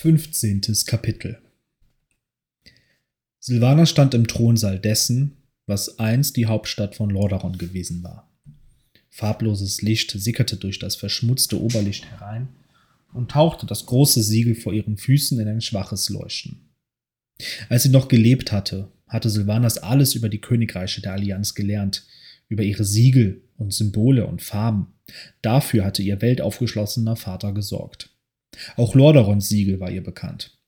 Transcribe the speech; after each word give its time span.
15. 0.00 0.62
Kapitel 0.86 1.42
Silvana 3.38 3.84
stand 3.84 4.14
im 4.14 4.26
Thronsaal 4.26 4.78
dessen, 4.78 5.36
was 5.66 5.98
einst 5.98 6.38
die 6.38 6.46
Hauptstadt 6.46 6.94
von 6.94 7.10
Lordaeron 7.10 7.58
gewesen 7.58 8.02
war. 8.02 8.26
Farbloses 9.10 9.82
Licht 9.82 10.12
sickerte 10.12 10.56
durch 10.56 10.78
das 10.78 10.96
verschmutzte 10.96 11.60
Oberlicht 11.60 12.06
herein 12.06 12.48
und 13.12 13.32
tauchte 13.32 13.66
das 13.66 13.84
große 13.84 14.22
Siegel 14.22 14.54
vor 14.54 14.72
ihren 14.72 14.96
Füßen 14.96 15.38
in 15.38 15.46
ein 15.46 15.60
schwaches 15.60 16.08
Leuchten. 16.08 16.70
Als 17.68 17.82
sie 17.82 17.90
noch 17.90 18.08
gelebt 18.08 18.52
hatte, 18.52 18.90
hatte 19.06 19.28
Silvanas 19.28 19.76
alles 19.76 20.14
über 20.14 20.30
die 20.30 20.40
Königreiche 20.40 21.02
der 21.02 21.12
Allianz 21.12 21.54
gelernt, 21.54 22.06
über 22.48 22.62
ihre 22.62 22.84
Siegel 22.84 23.42
und 23.58 23.74
Symbole 23.74 24.26
und 24.26 24.40
Farben. 24.40 24.94
Dafür 25.42 25.84
hatte 25.84 26.00
ihr 26.00 26.22
weltaufgeschlossener 26.22 27.16
Vater 27.16 27.52
gesorgt. 27.52 28.08
Auch 28.76 28.94
Lordaerons 28.94 29.48
Siegel 29.48 29.80
war 29.80 29.90
ihr 29.90 30.02
bekannt. 30.02 30.58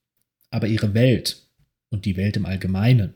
Aber 0.50 0.66
ihre 0.66 0.94
Welt 0.94 1.48
und 1.90 2.04
die 2.04 2.16
Welt 2.16 2.36
im 2.36 2.46
Allgemeinen 2.46 3.14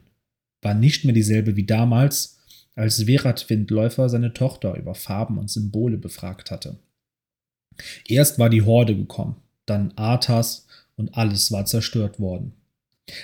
war 0.63 0.75
nicht 0.75 1.05
mehr 1.05 1.15
dieselbe 1.15 1.57
wie 1.57 1.67
damals, 1.67 2.39
als 2.75 3.07
Verat 3.07 3.49
Windläufer 3.49 4.09
seine 4.09 4.35
Tochter 4.35 4.75
über 4.75 4.95
Farben 4.95 5.39
und 5.39 5.51
Symbole 5.51 5.97
befragt 5.97 6.51
hatte. 6.51 6.79
Erst 8.07 8.39
war 8.39 8.51
die 8.51 8.63
Horde 8.63 8.97
gekommen, 8.97 9.37
dann 9.65 9.93
Arthas 9.97 10.67
und 10.97 11.17
alles 11.17 11.53
war 11.53 11.65
zerstört 11.67 12.21
worden. 12.21 12.53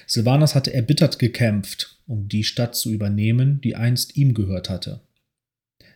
Silvanas 0.07 0.55
hatte 0.55 0.73
erbittert 0.73 1.19
gekämpft, 1.19 1.99
um 2.07 2.29
die 2.29 2.45
Stadt 2.45 2.75
zu 2.75 2.91
übernehmen, 2.91 3.61
die 3.61 3.75
einst 3.75 4.17
ihm 4.17 4.35
gehört 4.35 4.71
hatte. 4.71 5.01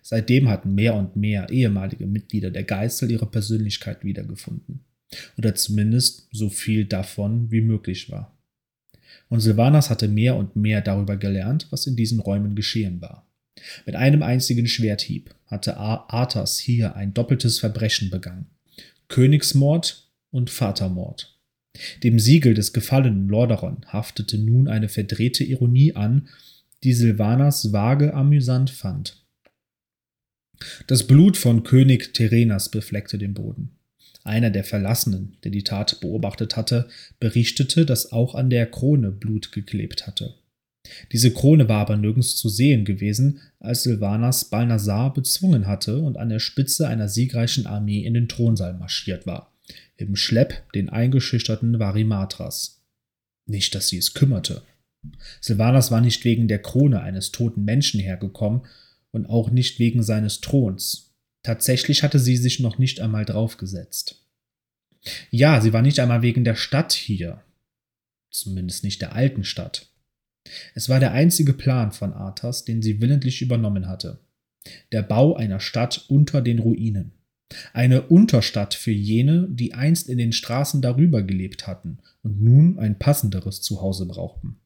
Seitdem 0.03 0.49
hatten 0.49 0.75
mehr 0.75 0.95
und 0.95 1.17
mehr 1.17 1.51
ehemalige 1.51 2.07
Mitglieder 2.07 2.51
der 2.51 2.65
Geißel 2.65 3.11
ihre 3.11 3.27
Persönlichkeit 3.27 4.05
wiedergefunden. 4.05 4.86
Oder 5.39 5.55
zumindest 5.55 6.29
so 6.33 6.49
viel 6.49 6.85
davon 6.85 7.51
wie 7.51 7.61
möglich 7.61 8.11
war. 8.11 8.37
Und 9.29 9.41
Silvanas 9.41 9.91
hatte 9.91 10.09
mehr 10.09 10.37
und 10.37 10.57
mehr 10.57 10.81
darüber 10.81 11.17
gelernt, 11.17 11.67
was 11.71 11.87
in 11.87 11.97
diesen 11.97 12.21
Räumen 12.21 12.55
geschehen 12.55 13.01
war. 13.01 13.27
Mit 13.87 13.97
einem 13.97 14.23
einzigen 14.23 14.67
Schwerthieb 14.67 15.35
hatte 15.47 15.77
Arthas 15.77 16.59
hier 16.59 16.97
ein 16.97 17.15
doppeltes 17.15 17.59
Verbrechen 17.59 18.11
begangen. 18.11 18.47
Königsmord 19.09 20.11
und 20.31 20.51
Vatermord. 20.51 21.39
Dem 22.03 22.19
Siegel 22.19 22.55
des 22.55 22.73
gefallenen 22.73 23.29
Lordaeron 23.29 23.85
haftete 23.87 24.39
nun 24.39 24.69
eine 24.69 24.89
verdrehte 24.89 25.45
Ironie 25.45 25.95
an, 25.95 26.29
die 26.85 26.93
Silvanas 26.93 27.73
vage 27.73 28.15
amüsant 28.15 28.71
fand. 28.71 29.25
Das 30.87 31.07
Blut 31.07 31.37
von 31.37 31.65
König 31.65 32.15
Terenas 32.15 32.71
befleckte 32.71 33.19
den 33.19 33.35
Boden. 33.35 33.76
Einer 34.27 34.51
der 34.51 34.65
Verlassenen, 34.65 35.37
der 35.45 35.53
die 35.53 35.63
Tat 35.63 36.01
beobachtet 36.01 36.57
hatte, 36.57 36.89
berichtete, 37.21 37.87
dass 37.87 38.11
auch 38.11 38.35
an 38.35 38.51
der 38.51 38.67
Krone 38.67 39.13
Blut 39.13 39.53
geklebt 39.53 40.07
hatte. 40.07 40.35
Diese 41.13 41.33
Krone 41.33 41.69
war 41.69 41.81
aber 41.81 41.97
nirgends 41.97 42.37
zu 42.37 42.49
sehen 42.49 42.85
gewesen, 42.85 43.41
als 43.61 43.85
Silvanas 43.85 44.47
Balnasar 44.47 45.15
bezwungen 45.15 45.67
hatte 45.67 45.99
und 45.99 46.17
an 46.17 46.29
der 46.29 46.41
Spitze 46.41 46.89
einer 46.89 47.09
siegreichen 47.09 47.67
Armee 47.67 48.01
in 48.01 48.15
den 48.15 48.29
Thronsaal 48.29 48.75
marschiert 48.75 49.27
war, 49.27 49.53
im 49.97 50.17
Schlepp 50.17 50.73
den 50.73 50.89
eingeschüchterten 50.89 51.79
Varimatras. 51.79 52.83
Nicht, 53.47 53.77
dass 53.77 53.89
sie 53.89 53.99
es 53.99 54.15
kümmerte. 54.15 54.63
Silvanas 55.41 55.93
war 55.93 56.01
nicht 56.01 56.25
wegen 56.25 56.49
der 56.49 56.61
Krone 56.61 57.01
eines 57.01 57.31
toten 57.31 57.65
Menschen 57.65 58.01
hergekommen 58.01 58.63
und 59.13 59.27
auch 59.27 59.51
nicht 59.51 59.79
wegen 59.79 60.03
seines 60.03 60.41
Throns. 60.41 61.06
Tatsächlich 61.47 62.03
hatte 62.03 62.19
sie 62.19 62.37
sich 62.37 62.59
noch 62.59 62.79
nicht 62.79 63.01
einmal 63.01 63.25
draufgesetzt. 63.25 64.27
Ja, 65.31 65.61
sie 65.61 65.73
war 65.73 65.81
nicht 65.81 66.01
einmal 66.01 66.21
wegen 66.21 66.43
der 66.43 66.57
Stadt 66.57 66.93
hier. 66.93 67.41
Zumindest 68.33 68.83
nicht 68.83 69.01
der 69.01 69.15
alten 69.15 69.45
Stadt. 69.45 69.89
Es 70.75 70.89
war 70.89 70.99
der 70.99 71.13
einzige 71.13 71.53
Plan 71.53 71.93
von 71.93 72.13
Arthas, 72.13 72.65
den 72.65 72.83
sie 72.83 73.01
willentlich 73.01 73.43
übernommen 73.43 73.87
hatte. 73.87 74.19
Der 74.91 75.03
Bau 75.03 75.37
einer 75.37 75.61
Stadt 75.61 76.07
unter 76.09 76.43
den 76.43 76.59
Ruinen. 76.59 77.13
Eine 77.73 78.09
Unterstadt 78.09 78.75
für 78.75 78.91
jene, 78.91 79.47
die 79.49 79.73
einst 79.73 80.09
in 80.09 80.19
den 80.19 80.33
Straßen 80.33 80.83
darüber 80.83 81.23
gelebt 81.23 81.69
hatten 81.69 81.99
und 82.25 82.43
nun 82.43 82.81
ein 82.81 82.99
passenderes 82.99 83.63
Zuhause 83.63 84.07
brauchten. 84.07 84.57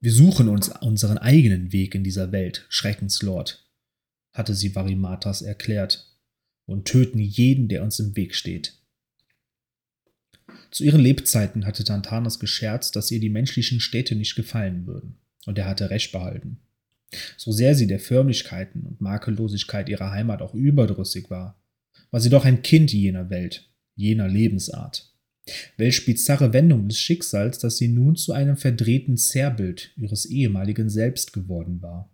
Wir 0.00 0.12
suchen 0.12 0.50
uns 0.50 0.68
unseren 0.68 1.16
eigenen 1.16 1.72
Weg 1.72 1.94
in 1.94 2.04
dieser 2.04 2.30
Welt, 2.30 2.66
Schreckenslord, 2.68 3.67
hatte 4.32 4.54
sie 4.54 4.74
Varimatas 4.74 5.42
erklärt, 5.42 6.04
und 6.66 6.84
töten 6.84 7.18
jeden, 7.18 7.68
der 7.68 7.82
uns 7.82 7.98
im 7.98 8.14
Weg 8.14 8.34
steht. 8.34 8.74
Zu 10.70 10.84
ihren 10.84 11.00
Lebzeiten 11.00 11.64
hatte 11.64 11.82
Tantanas 11.82 12.38
gescherzt, 12.38 12.94
dass 12.94 13.10
ihr 13.10 13.20
die 13.20 13.30
menschlichen 13.30 13.80
Städte 13.80 14.14
nicht 14.14 14.34
gefallen 14.34 14.86
würden, 14.86 15.16
und 15.46 15.58
er 15.58 15.66
hatte 15.66 15.90
recht 15.90 16.12
behalten. 16.12 16.58
So 17.36 17.52
sehr 17.52 17.74
sie 17.74 17.86
der 17.86 18.00
Förmlichkeiten 18.00 18.82
und 18.82 19.00
Makellosigkeit 19.00 19.88
ihrer 19.88 20.10
Heimat 20.10 20.42
auch 20.42 20.54
überdrüssig 20.54 21.30
war, 21.30 21.58
war 22.10 22.20
sie 22.20 22.30
doch 22.30 22.44
ein 22.44 22.62
Kind 22.62 22.92
jener 22.92 23.30
Welt, 23.30 23.70
jener 23.94 24.28
Lebensart. 24.28 25.10
Welch 25.78 26.04
bizarre 26.04 26.52
Wendung 26.52 26.88
des 26.88 26.98
Schicksals, 26.98 27.58
dass 27.58 27.78
sie 27.78 27.88
nun 27.88 28.16
zu 28.16 28.32
einem 28.32 28.58
verdrehten 28.58 29.16
Zerrbild 29.16 29.92
ihres 29.96 30.26
ehemaligen 30.26 30.90
Selbst 30.90 31.32
geworden 31.32 31.80
war. 31.80 32.10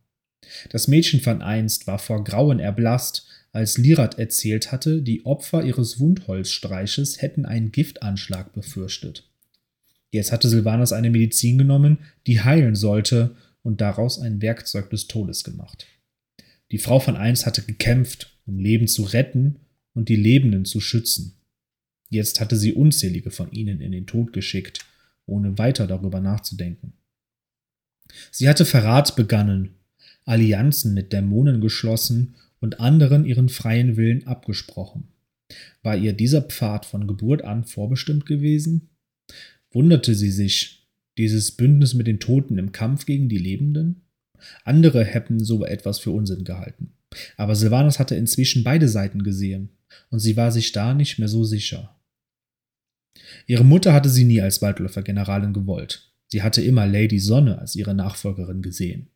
Das 0.71 0.89
Mädchen 0.89 1.21
von 1.21 1.43
einst 1.43 1.87
war 1.87 1.99
vor 1.99 2.25
Grauen 2.25 2.59
erblasst, 2.59 3.27
als 3.53 3.79
Lirat 3.79 4.19
erzählt 4.19 4.73
hatte, 4.73 5.01
die 5.01 5.25
Opfer 5.25 5.63
ihres 5.63 6.01
Wundholzstreiches 6.01 7.23
hätten 7.23 7.47
einen 7.47 7.71
Giftanschlag 7.71 8.53
befürchtet. 8.53 9.31
Jetzt 10.11 10.33
hatte 10.33 10.49
Silvanus 10.49 10.93
eine 10.93 11.11
Medizin 11.11 11.59
genommen, 11.59 11.99
die 12.27 12.41
heilen 12.41 12.75
sollte, 12.75 13.37
und 13.63 13.81
daraus 13.81 14.19
ein 14.19 14.43
Werkzeug 14.43 14.91
des 14.91 15.07
Todes 15.07 15.43
gemacht. 15.43 15.87
Die 16.71 16.79
Frau 16.79 17.01
von 17.01 17.17
einst 17.17 17.47
hatte 17.47 17.63
gekämpft, 17.63 18.37
um 18.47 18.59
Leben 18.59 18.87
zu 18.87 19.05
retten 19.05 19.61
und 19.95 20.09
die 20.09 20.17
Lebenden 20.17 20.65
zu 20.65 20.81
schützen. 20.81 21.35
Jetzt 22.11 22.41
hatte 22.41 22.57
sie 22.57 22.75
unzählige 22.75 23.31
von 23.31 23.51
ihnen 23.53 23.81
in 23.81 23.93
den 23.93 24.07
Tod 24.07 24.33
geschickt, 24.33 24.85
ohne 25.27 25.59
weiter 25.59 25.87
darüber 25.87 26.21
nachzudenken. 26.21 26.93
Sie 28.31 28.49
hatte 28.49 28.65
Verrat 28.65 29.17
begangen, 29.17 29.71
Allianzen 30.25 30.95
mit 30.95 31.13
Dämonen 31.13 31.61
geschlossen 31.61 32.35
und 32.61 32.81
anderen 32.81 33.25
ihren 33.25 33.49
freien 33.49 33.97
Willen 33.97 34.27
abgesprochen. 34.27 35.09
War 35.83 35.97
ihr 35.97 36.13
dieser 36.13 36.43
Pfad 36.43 36.87
von 36.87 37.07
Geburt 37.07 37.43
an 37.45 37.65
vorbestimmt 37.65 38.27
gewesen? 38.27 38.89
Wunderte 39.71 40.15
sie 40.15 40.31
sich, 40.31 40.89
dieses 41.19 41.53
Bündnis 41.53 41.95
mit 41.95 42.07
den 42.07 42.21
Toten 42.21 42.59
im 42.59 42.73
Kampf 42.73 43.07
gegen 43.07 43.29
die 43.29 43.39
Lebenden? 43.39 44.03
Andere 44.65 45.05
hätten 45.05 45.43
so 45.43 45.65
etwas 45.65 45.99
für 45.99 46.11
Unsinn 46.11 46.45
gehalten. 46.45 46.93
Aber 47.37 47.55
Silvanus 47.55 47.99
hatte 47.99 48.17
inzwischen 48.17 48.65
beide 48.65 48.89
Seiten 48.89 49.23
gesehen, 49.23 49.71
und 50.11 50.19
sie 50.19 50.37
war 50.37 50.51
sich 50.51 50.73
da 50.73 50.95
nicht 50.95 51.19
mehr 51.19 51.29
so 51.29 51.45
sicher. 51.45 51.97
Ihre 53.47 53.65
Mutter 53.65 53.93
hatte 53.93 54.09
sie 54.09 54.25
nie 54.25 54.41
als 54.41 54.61
Waldläufer-Generalin 54.63 55.53
gewollt. 55.53 56.13
Sie 56.29 56.43
hatte 56.43 56.63
immer 56.63 56.87
Lady 56.87 57.19
Sonne 57.19 57.59
als 57.59 57.77
ihre 57.77 57.95
Nachfolgerin 57.95 58.63
gesehen. 58.63 59.09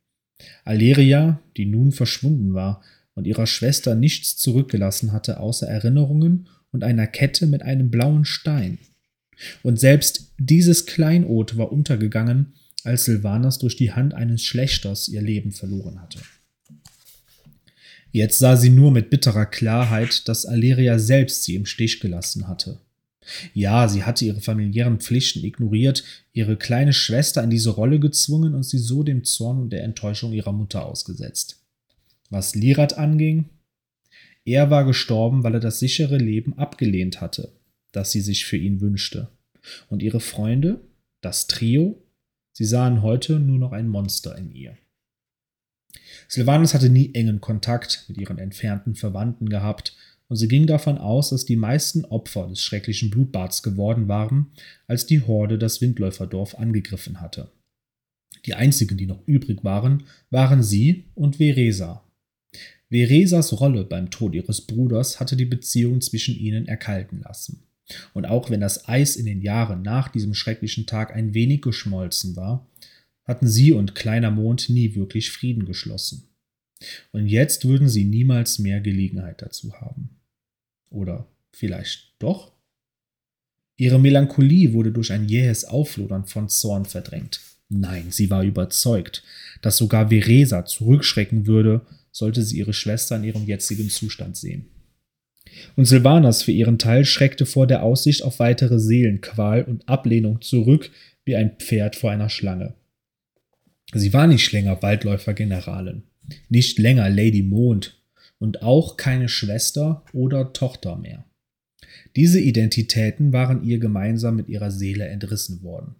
Aleria, 0.65 1.41
die 1.57 1.67
nun 1.67 1.93
verschwunden 1.93 2.55
war 2.55 2.83
und 3.15 3.27
ihrer 3.27 3.47
Schwester 3.47 3.95
nichts 3.95 4.37
zurückgelassen 4.37 5.13
hatte 5.13 5.41
außer 5.41 5.67
Erinnerungen 5.67 6.49
und 6.71 6.85
einer 6.85 7.07
Kette 7.07 7.47
mit 7.47 7.63
einem 7.63 7.91
blauen 7.91 8.25
Stein. 8.25 8.79
Und 9.63 9.79
selbst 9.79 10.33
dieses 10.39 10.87
Kleinod 10.87 11.57
war 11.57 11.73
untergegangen, 11.73 12.55
als 12.85 13.05
Silvanas 13.05 13.59
durch 13.59 13.77
die 13.77 13.93
Hand 13.93 14.15
eines 14.15 14.45
Schlechters 14.45 15.09
ihr 15.09 15.23
Leben 15.23 15.53
verloren 15.53 16.01
hatte. 16.01 16.21
Jetzt 18.11 18.39
sah 18.39 18.57
sie 18.57 18.71
nur 18.71 18.91
mit 18.91 19.11
bitterer 19.11 19.47
Klarheit, 19.47 20.29
dass 20.29 20.47
Aleria 20.47 20.99
selbst 20.99 21.45
sie 21.45 21.57
im 21.57 21.67
Stich 21.67 22.01
gelassen 22.01 22.49
hatte. 22.49 22.81
Ja, 23.55 23.89
sie 23.89 24.05
hatte 24.05 24.25
ihre 24.25 24.41
familiären 24.41 25.01
Pflichten 25.01 25.45
ignoriert, 25.45 26.05
ihre 26.33 26.57
kleine 26.57 26.93
Schwester 26.93 27.43
in 27.43 27.51
diese 27.51 27.71
Rolle 27.71 28.01
gezwungen 28.01 28.55
und 28.55 28.63
sie 28.63 28.79
so 28.79 29.03
dem 29.03 29.25
Zorn 29.25 29.59
und 29.59 29.71
der 29.71 29.85
Enttäuschung 29.85 30.33
ihrer 30.33 30.53
Mutter 30.53 30.87
ausgesetzt. 30.87 31.63
Was 32.31 32.55
Lirat 32.55 32.99
anging, 32.99 33.51
er 34.45 34.71
war 34.71 34.85
gestorben, 34.85 35.45
weil 35.45 35.55
er 35.55 35.61
das 35.61 35.79
sichere 35.79 36.17
Leben 36.17 36.57
abgelehnt 36.59 37.21
hatte, 37.21 37.53
das 37.93 38.13
sie 38.13 38.21
sich 38.21 38.47
für 38.47 38.57
ihn 38.57 38.81
wünschte. 38.81 39.29
Und 39.89 40.03
ihre 40.03 40.21
Freunde, 40.21 40.81
das 41.21 41.47
Trio, 41.49 42.03
sie 42.53 42.65
sahen 42.65 43.03
heute 43.03 43.41
nur 43.41 43.59
noch 43.59 43.73
ein 43.73 43.89
Monster 43.89 44.37
in 44.37 44.51
ihr. 44.51 44.77
Silvanus 46.29 46.75
hatte 46.75 46.91
nie 46.91 47.15
engen 47.15 47.41
Kontakt 47.41 48.05
mit 48.09 48.19
ihren 48.19 48.39
entfernten 48.39 48.95
Verwandten 48.95 49.49
gehabt, 49.49 49.97
und 50.29 50.37
sie 50.37 50.49
ging 50.49 50.67
davon 50.67 50.99
aus, 50.99 51.31
dass 51.31 51.47
die 51.47 51.57
meisten 51.57 52.05
Opfer 52.05 52.47
des 52.49 52.61
schrecklichen 52.61 53.11
Blutbads 53.11 53.63
geworden 53.63 54.09
waren, 54.09 54.49
als 54.87 55.07
die 55.07 55.23
Horde 55.23 55.59
das 55.59 55.81
Windläuferdorf 55.81 56.55
angegriffen 56.55 57.21
hatte. 57.21 57.51
Die 58.45 58.55
einzigen, 58.55 58.97
die 58.97 59.07
noch 59.07 59.27
übrig 59.27 59.65
waren, 59.65 60.05
waren 60.31 60.63
sie 60.63 61.05
und 61.15 61.37
Veresa. 61.37 62.05
Veresas 62.91 63.61
Rolle 63.61 63.85
beim 63.85 64.11
Tod 64.11 64.35
ihres 64.35 64.63
Bruders 64.63 65.21
hatte 65.21 65.37
die 65.37 65.45
Beziehung 65.45 66.01
zwischen 66.01 66.37
ihnen 66.37 66.67
erkalten 66.67 67.21
lassen. 67.21 67.63
Und 68.13 68.27
auch 68.27 68.51
wenn 68.51 68.61
das 68.61 68.89
Eis 68.89 69.17
in 69.17 69.27
den 69.27 69.41
Jahren 69.41 69.83
nach 69.83 70.09
diesem 70.09 70.35
schrecklichen 70.35 70.87
Tag 70.87 71.15
ein 71.15 71.35
wenig 71.35 71.63
geschmolzen 71.63 72.37
war, 72.37 72.67
hatten 73.25 73.47
sie 73.47 73.73
und 73.73 73.95
kleiner 73.95 74.31
Mond 74.31 74.69
nie 74.69 74.95
wirklich 74.95 75.31
Frieden 75.31 75.65
geschlossen. 75.65 76.29
Und 77.13 77.27
jetzt 77.27 77.67
würden 77.67 77.89
sie 77.89 78.05
niemals 78.05 78.59
mehr 78.59 78.81
Gelegenheit 78.81 79.43
dazu 79.43 79.75
haben. 79.75 80.18
Oder 80.91 81.27
vielleicht 81.53 82.15
doch? 82.19 82.53
Ihre 83.77 84.01
Melancholie 84.01 84.73
wurde 84.73 84.91
durch 84.91 85.13
ein 85.13 85.29
jähes 85.29 85.65
Auflodern 85.65 86.25
von 86.25 86.49
Zorn 86.49 86.85
verdrängt. 86.85 87.41
Nein, 87.69 88.07
sie 88.11 88.31
war 88.31 88.43
überzeugt, 88.43 89.23
dass 89.63 89.77
sogar 89.77 90.09
Veresa 90.09 90.65
zurückschrecken 90.65 91.47
würde, 91.47 91.83
sollte 92.11 92.43
sie 92.43 92.59
ihre 92.59 92.73
Schwester 92.73 93.17
in 93.17 93.25
ihrem 93.25 93.45
jetzigen 93.45 93.91
Zustand 93.91 94.37
sehen. 94.37 94.67
Und 95.77 95.85
Silvanas 95.85 96.43
für 96.43 96.53
ihren 96.53 96.79
Teil 96.79 97.05
schreckte 97.05 97.47
vor 97.47 97.67
der 97.67 97.83
Aussicht 97.83 98.23
auf 98.23 98.39
weitere 98.39 98.79
Seelenqual 98.79 99.65
und 99.65 99.89
Ablehnung 99.89 100.41
zurück 100.41 100.91
wie 101.25 101.37
ein 101.37 101.57
Pferd 101.59 101.97
vor 101.97 102.11
einer 102.11 102.31
Schlange. 102.31 102.75
Sie 103.93 104.13
war 104.13 104.27
nicht 104.27 104.51
länger 104.53 104.83
Waldläufer-Generalin, 104.83 106.03
nicht 106.49 106.79
länger 106.79 107.09
Lady 107.09 107.43
Mond 107.43 107.98
und 108.39 108.63
auch 108.63 108.97
keine 108.97 109.29
Schwester 109.29 110.05
oder 110.13 110.53
Tochter 110.53 110.97
mehr. 110.97 111.25
Diese 112.17 112.41
Identitäten 112.41 113.33
waren 113.33 113.63
ihr 113.65 113.79
gemeinsam 113.79 114.37
mit 114.37 114.49
ihrer 114.49 114.71
Seele 114.71 115.07
entrissen 115.07 115.63
worden. 115.63 115.97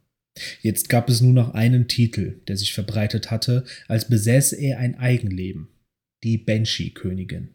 Jetzt 0.63 0.89
gab 0.89 1.09
es 1.09 1.21
nur 1.21 1.33
noch 1.33 1.55
einen 1.55 1.89
Titel, 1.89 2.41
der 2.47 2.57
sich 2.57 2.73
verbreitet 2.73 3.31
hatte, 3.31 3.65
als 3.89 4.09
besäße 4.09 4.57
er 4.57 4.79
ein 4.79 4.97
Eigenleben, 4.97 5.69
die 6.23 6.39
Banshee-Königin. 6.39 7.55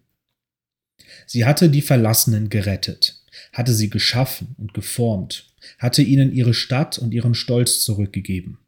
Sie 1.25 1.45
hatte 1.45 1.69
die 1.69 1.81
Verlassenen 1.81 2.49
gerettet, 2.49 3.23
hatte 3.51 3.73
sie 3.73 3.89
geschaffen 3.89 4.55
und 4.57 4.73
geformt, 4.73 5.53
hatte 5.79 6.01
ihnen 6.01 6.33
ihre 6.33 6.53
Stadt 6.53 6.97
und 6.97 7.13
ihren 7.13 7.35
Stolz 7.35 7.81
zurückgegeben, 7.81 8.59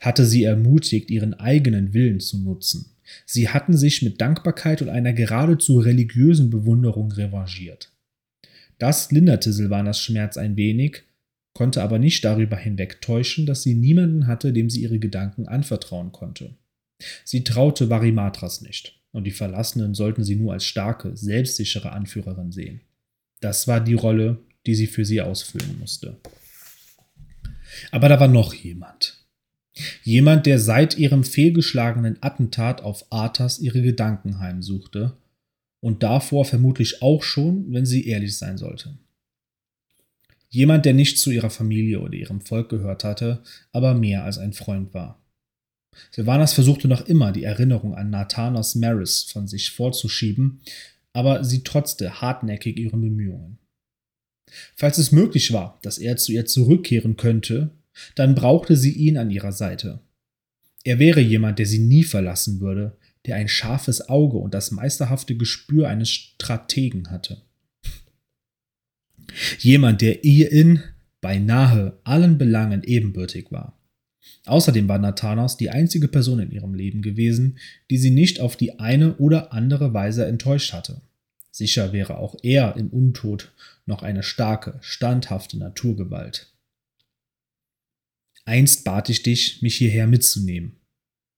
hatte 0.00 0.26
sie 0.26 0.44
ermutigt, 0.44 1.10
ihren 1.10 1.34
eigenen 1.34 1.94
Willen 1.94 2.20
zu 2.20 2.38
nutzen. 2.38 2.86
Sie 3.26 3.48
hatten 3.48 3.76
sich 3.76 4.02
mit 4.02 4.20
Dankbarkeit 4.20 4.82
und 4.82 4.88
einer 4.88 5.12
geradezu 5.12 5.78
religiösen 5.78 6.50
Bewunderung 6.50 7.12
revanchiert. 7.12 7.92
Das 8.78 9.10
linderte 9.10 9.52
Silvanas 9.52 10.00
Schmerz 10.00 10.36
ein 10.36 10.56
wenig, 10.56 11.02
konnte 11.54 11.82
aber 11.82 11.98
nicht 11.98 12.24
darüber 12.24 12.56
hinwegtäuschen, 12.56 13.46
dass 13.46 13.62
sie 13.62 13.74
niemanden 13.74 14.26
hatte, 14.26 14.52
dem 14.52 14.70
sie 14.70 14.82
ihre 14.82 14.98
Gedanken 14.98 15.46
anvertrauen 15.46 16.12
konnte. 16.12 16.54
Sie 17.24 17.44
traute 17.44 17.90
Varimatras 17.90 18.62
nicht 18.62 19.00
und 19.12 19.24
die 19.24 19.30
Verlassenen 19.32 19.94
sollten 19.94 20.24
sie 20.24 20.36
nur 20.36 20.52
als 20.52 20.64
starke, 20.64 21.16
selbstsichere 21.16 21.92
Anführerin 21.92 22.52
sehen. 22.52 22.80
Das 23.40 23.68
war 23.68 23.80
die 23.80 23.94
Rolle, 23.94 24.38
die 24.66 24.74
sie 24.74 24.86
für 24.86 25.04
sie 25.04 25.20
ausfüllen 25.20 25.78
musste. 25.78 26.16
Aber 27.90 28.08
da 28.08 28.18
war 28.20 28.28
noch 28.28 28.54
jemand. 28.54 29.21
Jemand, 30.02 30.46
der 30.46 30.58
seit 30.58 30.98
ihrem 30.98 31.24
fehlgeschlagenen 31.24 32.18
Attentat 32.20 32.82
auf 32.82 33.06
Arthas 33.10 33.58
ihre 33.58 33.82
Gedanken 33.82 34.38
heimsuchte 34.38 35.16
und 35.80 36.02
davor 36.02 36.44
vermutlich 36.44 37.02
auch 37.02 37.22
schon, 37.22 37.72
wenn 37.72 37.86
sie 37.86 38.06
ehrlich 38.06 38.36
sein 38.36 38.58
sollte. 38.58 38.98
Jemand, 40.48 40.84
der 40.84 40.92
nicht 40.92 41.18
zu 41.18 41.30
ihrer 41.30 41.48
Familie 41.48 42.00
oder 42.00 42.12
ihrem 42.12 42.42
Volk 42.42 42.68
gehört 42.68 43.04
hatte, 43.04 43.42
aber 43.72 43.94
mehr 43.94 44.24
als 44.24 44.36
ein 44.36 44.52
Freund 44.52 44.92
war. 44.92 45.18
Sylvanas 46.10 46.52
versuchte 46.52 46.88
noch 46.88 47.06
immer, 47.06 47.32
die 47.32 47.44
Erinnerung 47.44 47.94
an 47.94 48.10
Nathanos 48.10 48.74
Maris 48.74 49.22
von 49.24 49.48
sich 49.48 49.70
vorzuschieben, 49.70 50.60
aber 51.14 51.44
sie 51.44 51.62
trotzte 51.62 52.20
hartnäckig 52.20 52.78
ihren 52.78 53.00
Bemühungen. 53.00 53.58
Falls 54.76 54.98
es 54.98 55.12
möglich 55.12 55.52
war, 55.52 55.78
dass 55.82 55.98
er 55.98 56.16
zu 56.16 56.32
ihr 56.32 56.44
zurückkehren 56.46 57.16
könnte, 57.16 57.70
dann 58.14 58.34
brauchte 58.34 58.76
sie 58.76 58.92
ihn 58.92 59.16
an 59.18 59.30
ihrer 59.30 59.52
Seite. 59.52 60.00
Er 60.84 60.98
wäre 60.98 61.20
jemand, 61.20 61.58
der 61.58 61.66
sie 61.66 61.78
nie 61.78 62.02
verlassen 62.02 62.60
würde, 62.60 62.96
der 63.26 63.36
ein 63.36 63.48
scharfes 63.48 64.08
Auge 64.08 64.38
und 64.38 64.54
das 64.54 64.70
meisterhafte 64.70 65.36
Gespür 65.36 65.88
eines 65.88 66.10
Strategen 66.10 67.10
hatte. 67.10 67.42
Jemand, 69.58 70.02
der 70.02 70.24
ihr 70.24 70.50
in 70.50 70.82
beinahe 71.20 71.98
allen 72.04 72.36
Belangen 72.36 72.82
ebenbürtig 72.82 73.52
war. 73.52 73.78
Außerdem 74.44 74.88
war 74.88 74.98
Nathanos 74.98 75.56
die 75.56 75.70
einzige 75.70 76.08
Person 76.08 76.40
in 76.40 76.50
ihrem 76.50 76.74
Leben 76.74 77.00
gewesen, 77.00 77.58
die 77.90 77.96
sie 77.96 78.10
nicht 78.10 78.40
auf 78.40 78.56
die 78.56 78.78
eine 78.80 79.16
oder 79.16 79.52
andere 79.52 79.94
Weise 79.94 80.26
enttäuscht 80.26 80.72
hatte. 80.72 81.00
Sicher 81.50 81.92
wäre 81.92 82.18
auch 82.18 82.36
er 82.42 82.76
im 82.76 82.88
Untod 82.88 83.52
noch 83.86 84.02
eine 84.02 84.22
starke, 84.22 84.78
standhafte 84.80 85.58
Naturgewalt. 85.58 86.51
Einst 88.44 88.84
bat 88.84 89.08
ich 89.08 89.22
dich, 89.22 89.62
mich 89.62 89.76
hierher 89.76 90.06
mitzunehmen, 90.06 90.76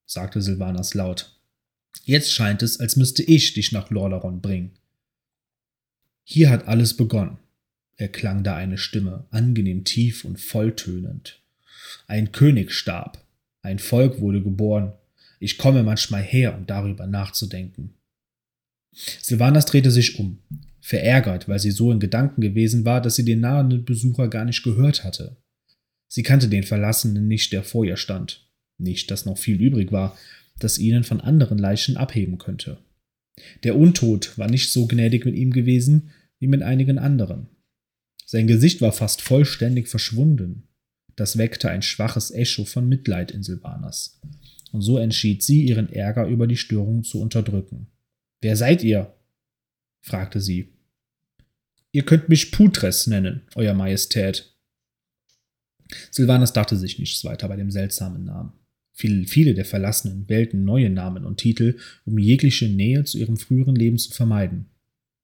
sagte 0.07 0.41
Silvanas 0.41 0.95
laut. 0.95 1.39
Jetzt 2.05 2.33
scheint 2.33 2.63
es, 2.63 2.81
als 2.81 2.97
müsste 2.97 3.23
ich 3.23 3.53
dich 3.53 3.73
nach 3.73 3.91
Lordaeron 3.91 4.41
bringen. 4.41 4.73
Hier 6.25 6.51
hat 6.51 6.67
alles 6.67 6.97
begonnen, 6.97 7.39
erklang 7.97 8.43
da 8.43 8.57
eine 8.57 8.79
Stimme, 8.79 9.27
angenehm 9.31 9.85
tief 9.85 10.25
und 10.25 10.41
volltönend. 10.41 11.43
Ein 12.07 12.33
König 12.33 12.73
starb, 12.73 13.23
ein 13.61 13.79
Volk 13.79 14.21
wurde 14.21 14.43
geboren. 14.43 14.93
Ich 15.41 15.59
komme 15.59 15.83
manchmal 15.83 16.23
her, 16.23 16.57
um 16.57 16.67
darüber 16.67 17.07
nachzudenken. 17.07 17.95
Silvanas 18.93 19.67
drehte 19.67 19.91
sich 19.91 20.19
um, 20.19 20.39
verärgert, 20.81 21.49
weil 21.49 21.59
sie 21.59 21.71
so 21.71 21.93
in 21.93 22.01
Gedanken 22.01 22.41
gewesen 22.41 22.85
war, 22.85 23.01
dass 23.01 23.17
sie 23.17 23.25
den 23.25 23.41
nahenden 23.41 23.85
Besucher 23.85 24.29
gar 24.29 24.45
nicht 24.45 24.63
gehört 24.63 25.05
hatte. 25.05 25.37
Sie 26.15 26.23
kannte 26.23 26.47
den 26.47 26.63
Verlassenen 26.63 27.27
nicht, 27.27 27.53
der 27.53 27.65
vor 27.65 27.85
ihr 27.85 27.97
stand. 27.97 28.49
Nicht, 28.79 29.11
dass 29.11 29.27
noch 29.27 29.37
viel 29.37 29.61
übrig 29.61 29.91
war, 29.91 30.17
das 30.61 30.79
ihnen 30.79 31.03
von 31.03 31.21
anderen 31.21 31.59
Leichen 31.59 31.97
abheben 31.97 32.39
könnte. 32.39 32.79
Der 33.65 33.75
Untod 33.75 34.39
war 34.39 34.49
nicht 34.49 34.71
so 34.71 34.87
gnädig 34.87 35.25
mit 35.25 35.35
ihm 35.35 35.51
gewesen 35.51 36.13
wie 36.39 36.47
mit 36.47 36.63
einigen 36.63 37.01
anderen. 37.01 37.49
Sein 38.27 38.47
Gesicht 38.47 38.81
war 38.81 38.93
fast 38.93 39.23
vollständig 39.23 39.89
verschwunden. 39.89 40.69
Das 41.17 41.37
weckte 41.37 41.69
ein 41.69 41.83
schwaches 41.83 42.31
Echo 42.31 42.65
von 42.65 42.89
Mitleid 42.89 43.33
in 43.33 43.43
Silvanas. 43.43 44.21
Und 44.71 44.83
so 44.83 44.99
entschied 44.99 45.43
sie, 45.43 45.65
ihren 45.65 45.93
Ärger 45.93 46.29
über 46.29 46.47
die 46.47 46.57
Störung 46.57 47.03
zu 47.03 47.21
unterdrücken. 47.21 47.89
Wer 48.41 48.55
seid 48.55 48.85
ihr? 48.85 49.13
fragte 50.01 50.41
sie. 50.41 50.75
Ihr 51.91 52.05
könnt 52.05 52.29
mich 52.29 52.53
Putres 52.53 53.09
nennen, 53.09 53.49
Euer 53.57 53.75
Majestät. 53.75 54.54
Silvanas 56.11 56.53
dachte 56.53 56.77
sich 56.77 56.99
nichts 56.99 57.25
weiter 57.25 57.49
bei 57.49 57.57
dem 57.57 57.71
seltsamen 57.71 58.25
Namen. 58.25 58.53
Viele, 58.93 59.27
viele 59.27 59.55
der 59.55 59.65
Verlassenen 59.65 60.29
wählten 60.29 60.65
neue 60.65 60.89
Namen 60.89 61.25
und 61.25 61.39
Titel, 61.39 61.79
um 62.05 62.19
jegliche 62.19 62.69
Nähe 62.69 63.05
zu 63.05 63.19
ihrem 63.19 63.37
früheren 63.37 63.75
Leben 63.75 63.99
zu 63.99 64.11
vermeiden. 64.11 64.67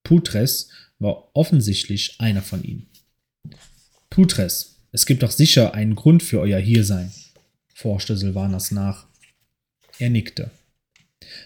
Putres 0.02 0.70
war 0.98 1.30
offensichtlich 1.34 2.16
einer 2.18 2.42
von 2.42 2.64
ihnen. 2.64 2.86
Putres, 4.10 4.80
es 4.90 5.06
gibt 5.06 5.22
doch 5.22 5.30
sicher 5.30 5.74
einen 5.74 5.94
Grund 5.94 6.22
für 6.22 6.40
euer 6.40 6.58
Hiersein, 6.58 7.12
forschte 7.72 8.16
Silvanas 8.16 8.72
nach. 8.72 9.06
Er 9.98 10.10
nickte. 10.10 10.50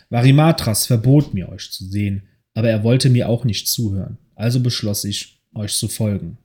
Varimatras 0.09 0.87
verbot 0.87 1.35
mir, 1.35 1.51
euch 1.51 1.71
zu 1.71 1.85
sehen, 1.85 2.23
aber 2.55 2.71
er 2.71 2.85
wollte 2.85 3.11
mir 3.11 3.29
auch 3.29 3.45
nicht 3.45 3.69
zuhören, 3.69 4.17
also 4.35 4.61
beschloss 4.61 5.05
ich, 5.05 5.43
euch 5.55 5.75
zu 5.75 5.89
folgen. 5.89 6.39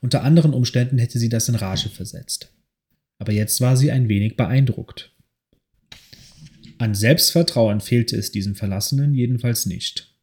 Unter 0.00 0.22
anderen 0.22 0.54
Umständen 0.54 0.98
hätte 0.98 1.18
sie 1.18 1.28
das 1.28 1.48
in 1.48 1.54
Rage 1.54 1.88
versetzt. 1.88 2.52
Aber 3.18 3.32
jetzt 3.32 3.60
war 3.60 3.76
sie 3.76 3.90
ein 3.90 4.08
wenig 4.08 4.36
beeindruckt. 4.36 5.14
An 6.78 6.94
Selbstvertrauen 6.94 7.80
fehlte 7.80 8.16
es 8.16 8.30
diesen 8.30 8.54
Verlassenen 8.54 9.12
jedenfalls 9.12 9.66
nicht. 9.66 10.14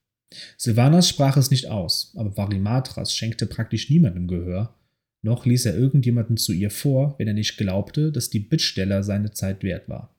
Silvanas 0.58 1.10
sprach 1.10 1.38
es 1.38 1.51
nicht 1.51 1.67
aus, 1.67 2.13
aber 2.15 2.36
Varimatras 2.38 3.13
schenkte 3.13 3.46
praktisch 3.46 3.89
niemandem 3.89 4.27
Gehör, 4.27 4.75
noch 5.22 5.46
ließ 5.46 5.65
er 5.65 5.75
irgendjemanden 5.75 6.38
zu 6.38 6.53
ihr 6.53 6.70
vor, 6.70 7.15
wenn 7.17 7.27
er 7.27 7.34
nicht 7.34 7.58
glaubte, 7.58 8.12
dass 8.12 8.29
die 8.29 8.39
Bittsteller 8.39 9.03
seine 9.03 9.32
Zeit 9.32 9.63
wert 9.63 9.89
war. 9.89 10.15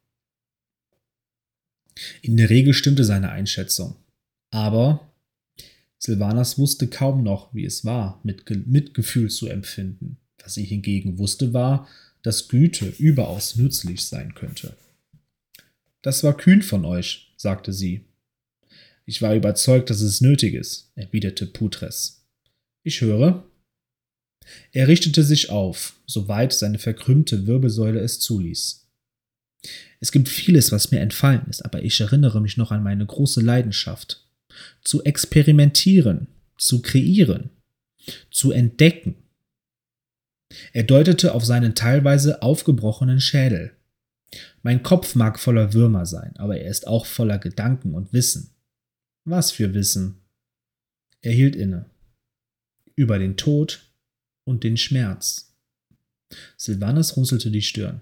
In 2.22 2.36
der 2.36 2.50
Regel 2.50 2.74
stimmte 2.74 3.04
seine 3.04 3.30
Einschätzung. 3.30 3.96
Aber 4.50 5.12
Silvanas 6.06 6.56
wusste 6.56 6.86
kaum 6.86 7.24
noch, 7.24 7.52
wie 7.52 7.64
es 7.64 7.84
war, 7.84 8.20
mit 8.22 8.48
Mitgefühl 8.68 9.28
zu 9.28 9.48
empfinden. 9.48 10.18
Was 10.40 10.54
sie 10.54 10.64
hingegen 10.64 11.18
wusste, 11.18 11.52
war, 11.52 11.88
dass 12.22 12.46
Güte 12.46 12.86
überaus 12.98 13.56
nützlich 13.56 14.06
sein 14.06 14.34
könnte. 14.34 14.76
Das 16.02 16.22
war 16.22 16.36
kühn 16.36 16.62
von 16.62 16.84
euch, 16.84 17.32
sagte 17.36 17.72
sie. 17.72 18.04
Ich 19.04 19.20
war 19.20 19.34
überzeugt, 19.34 19.90
dass 19.90 20.00
es 20.00 20.20
nötig 20.20 20.54
ist, 20.54 20.92
erwiderte 20.94 21.44
Putres. 21.44 22.24
Ich 22.84 23.00
höre, 23.00 23.44
er 24.70 24.86
richtete 24.86 25.24
sich 25.24 25.50
auf, 25.50 25.98
soweit 26.06 26.52
seine 26.52 26.78
verkrümmte 26.78 27.48
Wirbelsäule 27.48 27.98
es 27.98 28.20
zuließ. 28.20 28.86
Es 29.98 30.12
gibt 30.12 30.28
vieles, 30.28 30.70
was 30.70 30.92
mir 30.92 31.00
entfallen 31.00 31.46
ist, 31.50 31.64
aber 31.64 31.82
ich 31.82 32.00
erinnere 32.00 32.40
mich 32.40 32.56
noch 32.56 32.70
an 32.70 32.84
meine 32.84 33.04
große 33.04 33.40
Leidenschaft. 33.40 34.25
Zu 34.82 35.04
experimentieren, 35.04 36.28
zu 36.56 36.82
kreieren. 36.82 37.50
zu 38.30 38.52
entdecken. 38.52 39.16
Er 40.72 40.84
deutete 40.84 41.34
auf 41.34 41.44
seinen 41.44 41.74
teilweise 41.74 42.42
aufgebrochenen 42.42 43.20
Schädel. 43.20 43.72
Mein 44.62 44.82
Kopf 44.82 45.14
mag 45.14 45.38
voller 45.38 45.72
Würmer 45.72 46.06
sein, 46.06 46.36
aber 46.36 46.58
er 46.58 46.70
ist 46.70 46.86
auch 46.86 47.06
voller 47.06 47.38
Gedanken 47.38 47.94
und 47.94 48.12
Wissen. 48.12 48.54
Was 49.24 49.50
für 49.50 49.74
Wissen? 49.74 50.22
Er 51.22 51.32
hielt 51.32 51.56
inne. 51.56 51.90
Über 52.94 53.18
den 53.18 53.36
Tod 53.36 53.92
und 54.44 54.62
den 54.62 54.76
Schmerz. 54.76 55.56
Silvanus 56.56 57.16
runzelte 57.16 57.50
die 57.50 57.62
Stirn. 57.62 58.00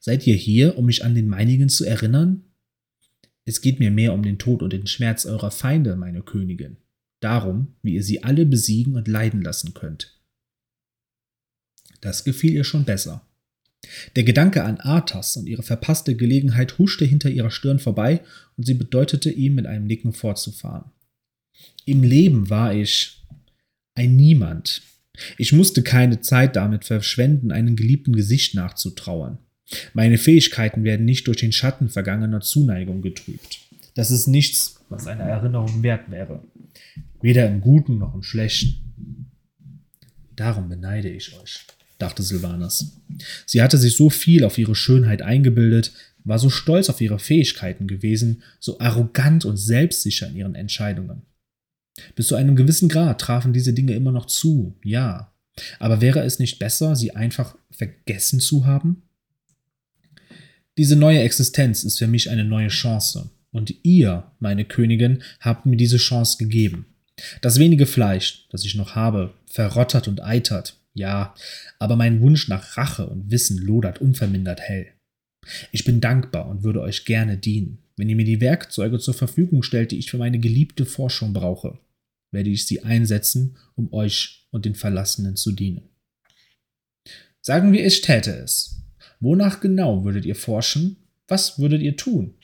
Seid 0.00 0.26
ihr 0.26 0.34
hier, 0.34 0.76
um 0.76 0.86
mich 0.86 1.04
an 1.04 1.14
den 1.14 1.28
meinigen 1.28 1.68
zu 1.68 1.84
erinnern? 1.84 2.44
Es 3.48 3.62
geht 3.62 3.80
mir 3.80 3.90
mehr 3.90 4.12
um 4.12 4.22
den 4.22 4.36
Tod 4.36 4.62
und 4.62 4.74
den 4.74 4.86
Schmerz 4.86 5.24
eurer 5.24 5.50
Feinde, 5.50 5.96
meine 5.96 6.20
Königin. 6.20 6.76
Darum, 7.20 7.76
wie 7.82 7.94
ihr 7.94 8.02
sie 8.02 8.22
alle 8.22 8.44
besiegen 8.44 8.94
und 8.94 9.08
leiden 9.08 9.40
lassen 9.40 9.72
könnt. 9.72 10.20
Das 12.02 12.24
gefiel 12.24 12.52
ihr 12.52 12.64
schon 12.64 12.84
besser. 12.84 13.26
Der 14.16 14.24
Gedanke 14.24 14.64
an 14.64 14.80
Arthas 14.80 15.38
und 15.38 15.46
ihre 15.46 15.62
verpasste 15.62 16.14
Gelegenheit 16.14 16.76
huschte 16.76 17.06
hinter 17.06 17.30
ihrer 17.30 17.50
Stirn 17.50 17.78
vorbei 17.78 18.22
und 18.58 18.66
sie 18.66 18.74
bedeutete 18.74 19.30
ihm 19.30 19.54
mit 19.54 19.64
einem 19.64 19.86
Nicken 19.86 20.12
fortzufahren. 20.12 20.90
Im 21.86 22.02
Leben 22.02 22.50
war 22.50 22.74
ich 22.74 23.24
ein 23.94 24.14
Niemand. 24.14 24.82
Ich 25.38 25.54
musste 25.54 25.82
keine 25.82 26.20
Zeit 26.20 26.54
damit 26.54 26.84
verschwenden, 26.84 27.50
einem 27.50 27.76
geliebten 27.76 28.14
Gesicht 28.14 28.54
nachzutrauern. 28.54 29.38
Meine 29.92 30.18
Fähigkeiten 30.18 30.84
werden 30.84 31.04
nicht 31.04 31.26
durch 31.26 31.38
den 31.38 31.52
Schatten 31.52 31.88
vergangener 31.88 32.40
Zuneigung 32.40 33.02
getrübt. 33.02 33.60
Das 33.94 34.10
ist 34.10 34.26
nichts, 34.26 34.80
was 34.88 35.06
eine 35.06 35.24
Erinnerung 35.24 35.82
wert 35.82 36.10
wäre. 36.10 36.42
Weder 37.20 37.46
im 37.48 37.60
Guten 37.60 37.98
noch 37.98 38.14
im 38.14 38.22
Schlechten. 38.22 39.30
Darum 40.36 40.68
beneide 40.68 41.08
ich 41.08 41.34
euch 41.38 41.66
dachte 41.98 42.22
Silvanas. 42.22 43.00
Sie 43.44 43.60
hatte 43.60 43.76
sich 43.76 43.96
so 43.96 44.08
viel 44.08 44.44
auf 44.44 44.56
ihre 44.56 44.74
Schönheit 44.74 45.22
eingebildet, 45.22 45.92
war 46.24 46.38
so 46.38 46.50
stolz 46.50 46.88
auf 46.88 47.00
ihre 47.00 47.18
Fähigkeiten 47.18 47.86
gewesen, 47.86 48.42
so 48.60 48.78
arrogant 48.80 49.44
und 49.44 49.56
selbstsicher 49.56 50.28
in 50.28 50.36
ihren 50.36 50.54
Entscheidungen. 50.54 51.22
Bis 52.14 52.28
zu 52.28 52.36
einem 52.36 52.54
gewissen 52.54 52.88
Grad 52.88 53.20
trafen 53.20 53.52
diese 53.52 53.72
Dinge 53.72 53.94
immer 53.94 54.12
noch 54.12 54.26
zu, 54.26 54.76
ja. 54.84 55.32
Aber 55.80 56.00
wäre 56.00 56.20
es 56.20 56.38
nicht 56.38 56.60
besser, 56.60 56.94
sie 56.94 57.16
einfach 57.16 57.56
vergessen 57.70 58.38
zu 58.38 58.66
haben? 58.66 59.02
Diese 60.78 60.94
neue 60.94 61.20
Existenz 61.20 61.82
ist 61.82 61.98
für 61.98 62.06
mich 62.06 62.30
eine 62.30 62.44
neue 62.44 62.68
Chance. 62.68 63.30
Und 63.50 63.74
ihr, 63.82 64.30
meine 64.38 64.64
Königin, 64.64 65.24
habt 65.40 65.66
mir 65.66 65.76
diese 65.76 65.96
Chance 65.96 66.38
gegeben. 66.38 66.86
Das 67.42 67.58
wenige 67.58 67.84
Fleisch, 67.84 68.46
das 68.50 68.64
ich 68.64 68.76
noch 68.76 68.94
habe, 68.94 69.34
verrottert 69.46 70.06
und 70.06 70.22
eitert, 70.22 70.76
ja, 70.94 71.34
aber 71.80 71.96
mein 71.96 72.20
Wunsch 72.20 72.46
nach 72.46 72.76
Rache 72.76 73.06
und 73.08 73.30
Wissen 73.30 73.58
lodert 73.58 74.00
unvermindert 74.00 74.60
hell. 74.60 74.86
Ich 75.72 75.84
bin 75.84 76.00
dankbar 76.00 76.46
und 76.46 76.62
würde 76.62 76.80
euch 76.80 77.04
gerne 77.04 77.36
dienen. 77.36 77.78
Wenn 77.96 78.08
ihr 78.08 78.16
mir 78.16 78.24
die 78.24 78.40
Werkzeuge 78.40 79.00
zur 79.00 79.14
Verfügung 79.14 79.64
stellt, 79.64 79.90
die 79.90 79.98
ich 79.98 80.10
für 80.10 80.18
meine 80.18 80.38
geliebte 80.38 80.86
Forschung 80.86 81.32
brauche, 81.32 81.78
werde 82.30 82.50
ich 82.50 82.66
sie 82.66 82.84
einsetzen, 82.84 83.56
um 83.74 83.92
euch 83.92 84.46
und 84.50 84.64
den 84.64 84.76
Verlassenen 84.76 85.34
zu 85.34 85.50
dienen. 85.50 85.88
Sagen 87.40 87.72
wir, 87.72 87.84
ich 87.84 88.00
täte 88.00 88.30
es. 88.30 88.78
Wonach 89.20 89.60
genau 89.60 90.04
würdet 90.04 90.24
ihr 90.24 90.36
forschen? 90.36 90.96
Was 91.26 91.58
würdet 91.58 91.82
ihr 91.82 91.96
tun? 91.96 92.34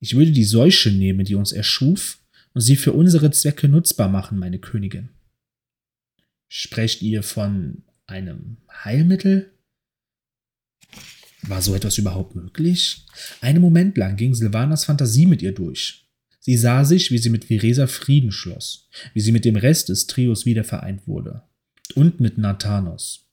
Ich 0.00 0.16
würde 0.16 0.32
die 0.32 0.44
Seuche 0.44 0.90
nehmen, 0.90 1.24
die 1.24 1.34
uns 1.34 1.52
erschuf, 1.52 2.18
und 2.52 2.62
sie 2.62 2.76
für 2.76 2.92
unsere 2.92 3.30
Zwecke 3.30 3.68
nutzbar 3.68 4.08
machen, 4.08 4.38
meine 4.38 4.58
Königin. 4.58 5.10
Sprecht 6.48 7.00
ihr 7.00 7.22
von 7.22 7.84
einem 8.06 8.56
Heilmittel? 8.84 9.52
War 11.42 11.62
so 11.62 11.74
etwas 11.74 11.96
überhaupt 11.96 12.34
möglich? 12.34 13.06
Einen 13.40 13.60
Moment 13.60 13.96
lang 13.96 14.16
ging 14.16 14.34
Silvanas 14.34 14.84
Fantasie 14.84 15.26
mit 15.26 15.42
ihr 15.42 15.52
durch. 15.52 16.08
Sie 16.40 16.56
sah 16.56 16.84
sich, 16.84 17.10
wie 17.10 17.18
sie 17.18 17.30
mit 17.30 17.48
Viresa 17.48 17.86
Frieden 17.86 18.32
schloss, 18.32 18.88
wie 19.14 19.20
sie 19.20 19.32
mit 19.32 19.44
dem 19.44 19.56
Rest 19.56 19.90
des 19.90 20.06
Trios 20.06 20.44
wieder 20.44 20.64
vereint 20.64 21.06
wurde. 21.06 21.42
Und 21.94 22.20
mit 22.20 22.38
Nathanos. 22.38 23.29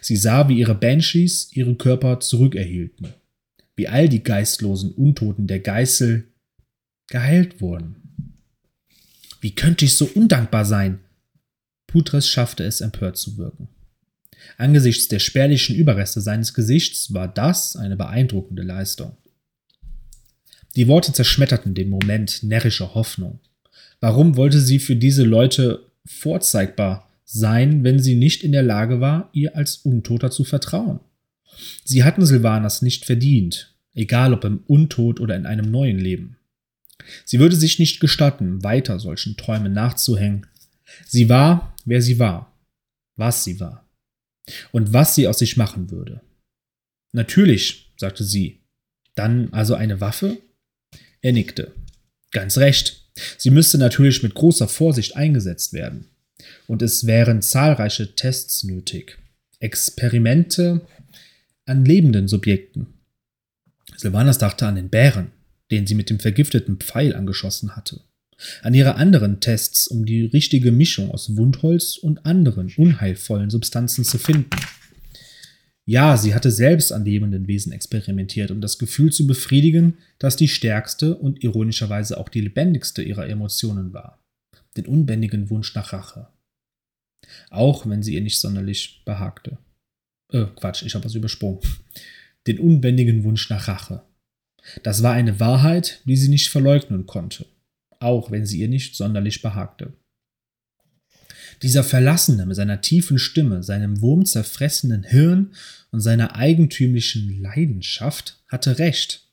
Sie 0.00 0.16
sah, 0.16 0.48
wie 0.48 0.58
ihre 0.58 0.74
Banshees 0.74 1.50
ihre 1.52 1.74
Körper 1.74 2.20
zurückerhielten, 2.20 3.14
wie 3.74 3.88
all 3.88 4.08
die 4.08 4.22
geistlosen 4.22 4.92
Untoten 4.92 5.46
der 5.46 5.60
Geißel 5.60 6.28
geheilt 7.08 7.60
wurden. 7.60 7.96
Wie 9.40 9.54
könnte 9.54 9.84
ich 9.84 9.96
so 9.96 10.06
undankbar 10.06 10.64
sein? 10.64 11.00
Putres 11.86 12.28
schaffte 12.28 12.64
es, 12.64 12.80
empört 12.80 13.16
zu 13.16 13.36
wirken. 13.36 13.68
Angesichts 14.58 15.08
der 15.08 15.18
spärlichen 15.18 15.76
Überreste 15.76 16.20
seines 16.20 16.54
Gesichts 16.54 17.12
war 17.12 17.28
das 17.28 17.76
eine 17.76 17.96
beeindruckende 17.96 18.62
Leistung. 18.62 19.16
Die 20.74 20.88
Worte 20.88 21.12
zerschmetterten 21.12 21.74
den 21.74 21.88
Moment 21.88 22.42
närrischer 22.42 22.94
Hoffnung. 22.94 23.40
Warum 24.00 24.36
wollte 24.36 24.60
sie 24.60 24.78
für 24.78 24.96
diese 24.96 25.24
Leute 25.24 25.90
vorzeigbar 26.04 27.05
sein, 27.26 27.84
wenn 27.84 27.98
sie 27.98 28.14
nicht 28.14 28.42
in 28.42 28.52
der 28.52 28.62
Lage 28.62 29.00
war, 29.00 29.28
ihr 29.32 29.54
als 29.56 29.76
Untoter 29.78 30.30
zu 30.30 30.44
vertrauen? 30.44 31.00
Sie 31.84 32.04
hatten 32.04 32.24
Silvanas 32.24 32.80
nicht 32.80 33.04
verdient, 33.04 33.74
egal 33.94 34.32
ob 34.32 34.44
im 34.44 34.62
Untod 34.66 35.20
oder 35.20 35.36
in 35.36 35.44
einem 35.44 35.70
neuen 35.70 35.98
Leben. 35.98 36.38
Sie 37.24 37.38
würde 37.38 37.56
sich 37.56 37.78
nicht 37.78 38.00
gestatten, 38.00 38.62
weiter 38.62 38.98
solchen 38.98 39.36
Träumen 39.36 39.72
nachzuhängen, 39.72 40.46
Sie 41.06 41.28
war, 41.28 41.74
wer 41.84 42.02
sie 42.02 42.18
war, 42.18 42.52
was 43.16 43.44
sie 43.44 43.60
war 43.60 43.88
und 44.72 44.92
was 44.92 45.14
sie 45.14 45.28
aus 45.28 45.38
sich 45.38 45.56
machen 45.56 45.90
würde. 45.90 46.20
Natürlich, 47.12 47.92
sagte 47.96 48.24
sie. 48.24 48.62
Dann 49.14 49.52
also 49.52 49.74
eine 49.74 50.00
Waffe? 50.00 50.38
Er 51.22 51.32
nickte. 51.32 51.74
Ganz 52.30 52.58
recht. 52.58 53.10
Sie 53.38 53.50
müsste 53.50 53.78
natürlich 53.78 54.22
mit 54.22 54.34
großer 54.34 54.68
Vorsicht 54.68 55.16
eingesetzt 55.16 55.72
werden. 55.72 56.08
Und 56.66 56.82
es 56.82 57.06
wären 57.06 57.42
zahlreiche 57.42 58.14
Tests 58.14 58.64
nötig. 58.64 59.18
Experimente 59.58 60.82
an 61.64 61.84
lebenden 61.84 62.28
Subjekten. 62.28 62.86
Silvanas 63.96 64.38
dachte 64.38 64.66
an 64.66 64.74
den 64.76 64.90
Bären, 64.90 65.32
den 65.70 65.86
sie 65.86 65.94
mit 65.94 66.10
dem 66.10 66.20
vergifteten 66.20 66.76
Pfeil 66.76 67.14
angeschossen 67.14 67.76
hatte 67.76 68.00
an 68.62 68.74
ihre 68.74 68.96
anderen 68.96 69.40
Tests, 69.40 69.88
um 69.88 70.04
die 70.04 70.26
richtige 70.26 70.72
Mischung 70.72 71.10
aus 71.10 71.36
Wundholz 71.36 71.96
und 71.96 72.26
anderen 72.26 72.72
unheilvollen 72.76 73.50
Substanzen 73.50 74.04
zu 74.04 74.18
finden. 74.18 74.50
Ja, 75.84 76.16
sie 76.16 76.34
hatte 76.34 76.50
selbst 76.50 76.92
an 76.92 77.04
lebenden 77.04 77.46
Wesen 77.46 77.72
experimentiert, 77.72 78.50
um 78.50 78.60
das 78.60 78.78
Gefühl 78.78 79.12
zu 79.12 79.26
befriedigen, 79.26 79.98
das 80.18 80.36
die 80.36 80.48
stärkste 80.48 81.14
und 81.14 81.44
ironischerweise 81.44 82.18
auch 82.18 82.28
die 82.28 82.40
lebendigste 82.40 83.02
ihrer 83.02 83.28
Emotionen 83.28 83.92
war. 83.92 84.18
Den 84.76 84.86
unbändigen 84.86 85.50
Wunsch 85.50 85.74
nach 85.74 85.92
Rache. 85.92 86.28
Auch 87.50 87.86
wenn 87.86 88.02
sie 88.02 88.14
ihr 88.14 88.20
nicht 88.20 88.38
sonderlich 88.38 89.02
behagte. 89.04 89.58
Äh, 90.32 90.46
Quatsch, 90.56 90.82
ich 90.82 90.94
habe 90.94 91.04
was 91.04 91.14
übersprungen. 91.14 91.60
Den 92.46 92.58
unbändigen 92.58 93.24
Wunsch 93.24 93.48
nach 93.50 93.68
Rache. 93.68 94.02
Das 94.82 95.02
war 95.02 95.12
eine 95.12 95.40
Wahrheit, 95.40 96.02
die 96.04 96.16
sie 96.16 96.28
nicht 96.28 96.48
verleugnen 96.48 97.06
konnte 97.06 97.46
auch 98.00 98.30
wenn 98.30 98.46
sie 98.46 98.60
ihr 98.60 98.68
nicht 98.68 98.96
sonderlich 98.96 99.42
behagte. 99.42 99.92
Dieser 101.62 101.84
Verlassene 101.84 102.44
mit 102.44 102.56
seiner 102.56 102.80
tiefen 102.82 103.18
Stimme, 103.18 103.62
seinem 103.62 104.00
wurmzerfressenen 104.02 105.04
Hirn 105.04 105.54
und 105.90 106.00
seiner 106.00 106.36
eigentümlichen 106.36 107.40
Leidenschaft 107.40 108.42
hatte 108.48 108.78
recht. 108.78 109.28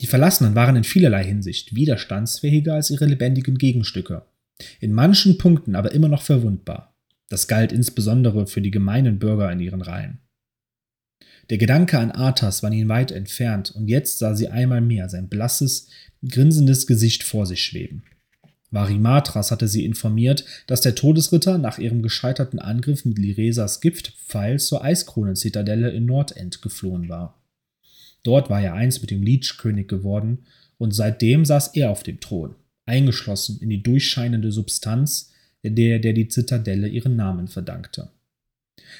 Die 0.00 0.06
Verlassenen 0.06 0.54
waren 0.54 0.76
in 0.76 0.84
vielerlei 0.84 1.24
Hinsicht 1.24 1.74
widerstandsfähiger 1.74 2.74
als 2.74 2.90
ihre 2.90 3.06
lebendigen 3.06 3.58
Gegenstücke, 3.58 4.26
in 4.80 4.92
manchen 4.92 5.38
Punkten 5.38 5.74
aber 5.74 5.92
immer 5.92 6.08
noch 6.08 6.22
verwundbar. 6.22 6.94
Das 7.28 7.48
galt 7.48 7.72
insbesondere 7.72 8.46
für 8.46 8.60
die 8.60 8.70
gemeinen 8.70 9.18
Bürger 9.18 9.50
in 9.50 9.60
ihren 9.60 9.82
Reihen. 9.82 10.20
Der 11.50 11.58
Gedanke 11.58 11.98
an 11.98 12.10
Arthas 12.10 12.62
war 12.62 12.72
ihnen 12.72 12.88
weit 12.88 13.12
entfernt, 13.12 13.70
und 13.70 13.88
jetzt 13.88 14.18
sah 14.18 14.34
sie 14.34 14.48
einmal 14.48 14.80
mehr 14.80 15.08
sein 15.08 15.28
blasses, 15.28 15.88
grinsendes 16.28 16.86
Gesicht 16.86 17.22
vor 17.22 17.46
sich 17.46 17.62
schweben. 17.62 18.02
Varimatras 18.70 19.52
hatte 19.52 19.68
sie 19.68 19.84
informiert, 19.84 20.44
dass 20.66 20.80
der 20.80 20.96
Todesritter 20.96 21.56
nach 21.58 21.78
ihrem 21.78 22.02
gescheiterten 22.02 22.58
Angriff 22.58 23.04
mit 23.04 23.18
Liresas 23.18 23.80
Giftpfeil 23.80 24.58
zur 24.58 24.82
Eiskronenzitadelle 24.82 25.90
in 25.90 26.04
Nordend 26.04 26.62
geflohen 26.62 27.08
war. 27.08 27.40
Dort 28.24 28.50
war 28.50 28.60
er 28.60 28.74
einst 28.74 29.00
mit 29.02 29.12
dem 29.12 29.22
Leech-König 29.22 29.86
geworden, 29.86 30.46
und 30.78 30.92
seitdem 30.94 31.44
saß 31.44 31.68
er 31.74 31.90
auf 31.90 32.02
dem 32.02 32.20
Thron, 32.20 32.56
eingeschlossen 32.86 33.58
in 33.60 33.68
die 33.68 33.82
durchscheinende 33.82 34.52
Substanz, 34.52 35.32
der 35.62 35.98
der 35.98 36.12
die 36.12 36.28
Zitadelle 36.28 36.88
ihren 36.88 37.16
Namen 37.16 37.48
verdankte. 37.48 38.08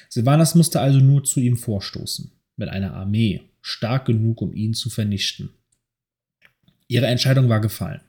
Silvanas 0.09 0.55
musste 0.55 0.81
also 0.81 0.99
nur 0.99 1.23
zu 1.23 1.39
ihm 1.39 1.55
vorstoßen, 1.55 2.31
mit 2.57 2.69
einer 2.69 2.93
Armee, 2.93 3.41
stark 3.61 4.05
genug, 4.05 4.41
um 4.41 4.53
ihn 4.53 4.73
zu 4.73 4.89
vernichten. 4.89 5.49
Ihre 6.87 7.07
Entscheidung 7.07 7.49
war 7.49 7.61
gefallen. 7.61 8.01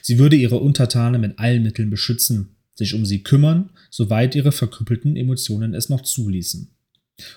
Sie 0.00 0.18
würde 0.18 0.36
ihre 0.36 0.58
Untertanen 0.58 1.20
mit 1.20 1.38
allen 1.38 1.62
Mitteln 1.62 1.90
beschützen, 1.90 2.56
sich 2.74 2.94
um 2.94 3.04
sie 3.04 3.22
kümmern, 3.22 3.70
soweit 3.90 4.34
ihre 4.34 4.52
verkrüppelten 4.52 5.16
Emotionen 5.16 5.74
es 5.74 5.88
noch 5.88 6.02
zuließen. 6.02 6.70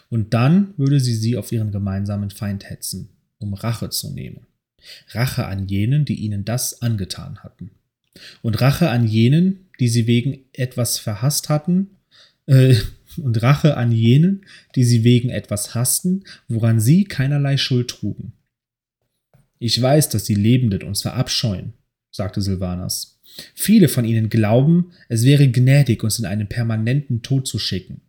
Und 0.09 0.33
dann 0.33 0.73
würde 0.77 0.99
sie 0.99 1.15
sie 1.15 1.37
auf 1.37 1.51
ihren 1.51 1.71
gemeinsamen 1.71 2.29
Feind 2.29 2.69
hetzen, 2.69 3.09
um 3.37 3.53
Rache 3.53 3.89
zu 3.89 4.11
nehmen. 4.11 4.47
Rache 5.09 5.45
an 5.45 5.67
jenen, 5.67 6.05
die 6.05 6.15
ihnen 6.15 6.45
das 6.45 6.81
angetan 6.81 7.39
hatten. 7.39 7.71
Und 8.41 8.61
Rache 8.61 8.89
an 8.89 9.07
jenen, 9.07 9.67
die 9.79 9.87
sie 9.87 10.07
wegen 10.07 10.45
etwas 10.53 10.97
verhasst 10.97 11.49
hatten, 11.49 11.91
äh, 12.45 12.75
und 13.17 13.41
Rache 13.41 13.77
an 13.77 13.91
jenen, 13.91 14.45
die 14.75 14.83
sie 14.83 15.03
wegen 15.03 15.29
etwas 15.29 15.73
hassten, 15.73 16.25
woran 16.47 16.79
sie 16.79 17.05
keinerlei 17.05 17.57
Schuld 17.57 17.89
trugen. 17.89 18.33
Ich 19.59 19.81
weiß, 19.81 20.09
dass 20.09 20.25
die 20.25 20.35
Lebenden 20.35 20.83
uns 20.83 21.01
verabscheuen, 21.01 21.73
sagte 22.11 22.41
Silvanas. 22.41 23.19
Viele 23.53 23.87
von 23.87 24.05
ihnen 24.05 24.29
glauben, 24.29 24.91
es 25.09 25.23
wäre 25.23 25.49
gnädig, 25.49 26.03
uns 26.03 26.19
in 26.19 26.25
einen 26.25 26.47
permanenten 26.47 27.21
Tod 27.21 27.47
zu 27.47 27.57
schicken. 27.57 28.01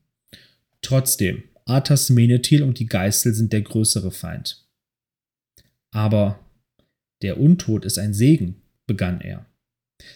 Trotzdem, 0.83 1.45
Arthas 1.65 2.11
Menethil 2.11 2.63
und 2.63 2.79
die 2.79 2.87
Geißel 2.87 3.35
sind 3.35 3.53
der 3.53 3.63
größere 3.63 4.13
Feind. 4.13 4.65
Aber 5.91 6.39
der 7.23 7.41
Untod 7.41 7.85
ist 7.85 7.99
ein 7.99 8.15
Segen, 8.15 8.57
begann 8.87 9.21
er. 9.21 9.47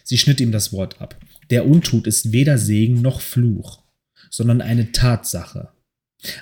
Sie 0.04 0.18
schnitt 0.18 0.40
ihm 0.40 0.52
das 0.52 0.72
Wort 0.72 1.00
ab. 1.00 1.18
Der 1.50 1.66
Untod 1.66 2.06
ist 2.06 2.32
weder 2.32 2.58
Segen 2.58 3.00
noch 3.00 3.20
Fluch, 3.20 3.82
sondern 4.30 4.60
eine 4.60 4.92
Tatsache. 4.92 5.70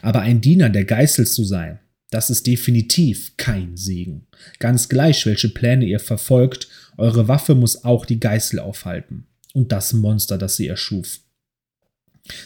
Aber 0.03 0.21
ein 0.21 0.41
Diener 0.41 0.71
der 0.71 0.85
Geißel 0.85 1.27
zu 1.27 1.45
sein, 1.45 1.79
das 2.11 2.31
ist 2.31 2.47
definitiv 2.47 3.37
kein 3.37 3.77
Segen. 3.77 4.27
Ganz 4.59 4.89
gleich, 4.89 5.27
welche 5.27 5.51
Pläne 5.51 5.85
ihr 5.85 6.01
verfolgt, 6.01 6.69
eure 6.97 7.29
Waffe 7.29 7.55
muss 7.55 7.85
auch 7.85 8.07
die 8.07 8.19
Geißel 8.19 8.59
aufhalten. 8.59 9.27
Und 9.53 9.73
das 9.73 9.93
Monster, 9.93 10.39
das 10.39 10.57
sie 10.57 10.67
erschuf. 10.67 11.21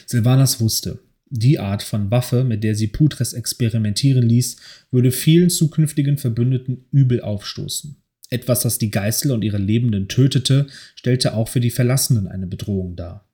Silvanas 0.05 0.59
wusste, 0.59 0.99
die 1.29 1.59
Art 1.59 1.81
von 1.81 2.11
Waffe, 2.11 2.43
mit 2.43 2.63
der 2.63 2.75
sie 2.75 2.87
Putres 2.87 3.33
experimentieren 3.33 4.23
ließ, 4.23 4.57
würde 4.91 5.11
vielen 5.11 5.49
zukünftigen 5.49 6.17
Verbündeten 6.17 6.85
übel 6.91 7.21
aufstoßen. 7.21 8.02
Etwas, 8.33 8.61
das 8.61 8.79
die 8.79 8.91
Geißel 8.91 9.31
und 9.31 9.43
ihre 9.43 9.59
Lebenden 9.59 10.07
tötete, 10.07 10.67
stellte 10.95 11.35
auch 11.35 11.47
für 11.47 11.59
die 11.59 11.69
Verlassenen 11.69 12.27
eine 12.27 12.47
Bedrohung 12.47 12.95
dar. 12.95 13.29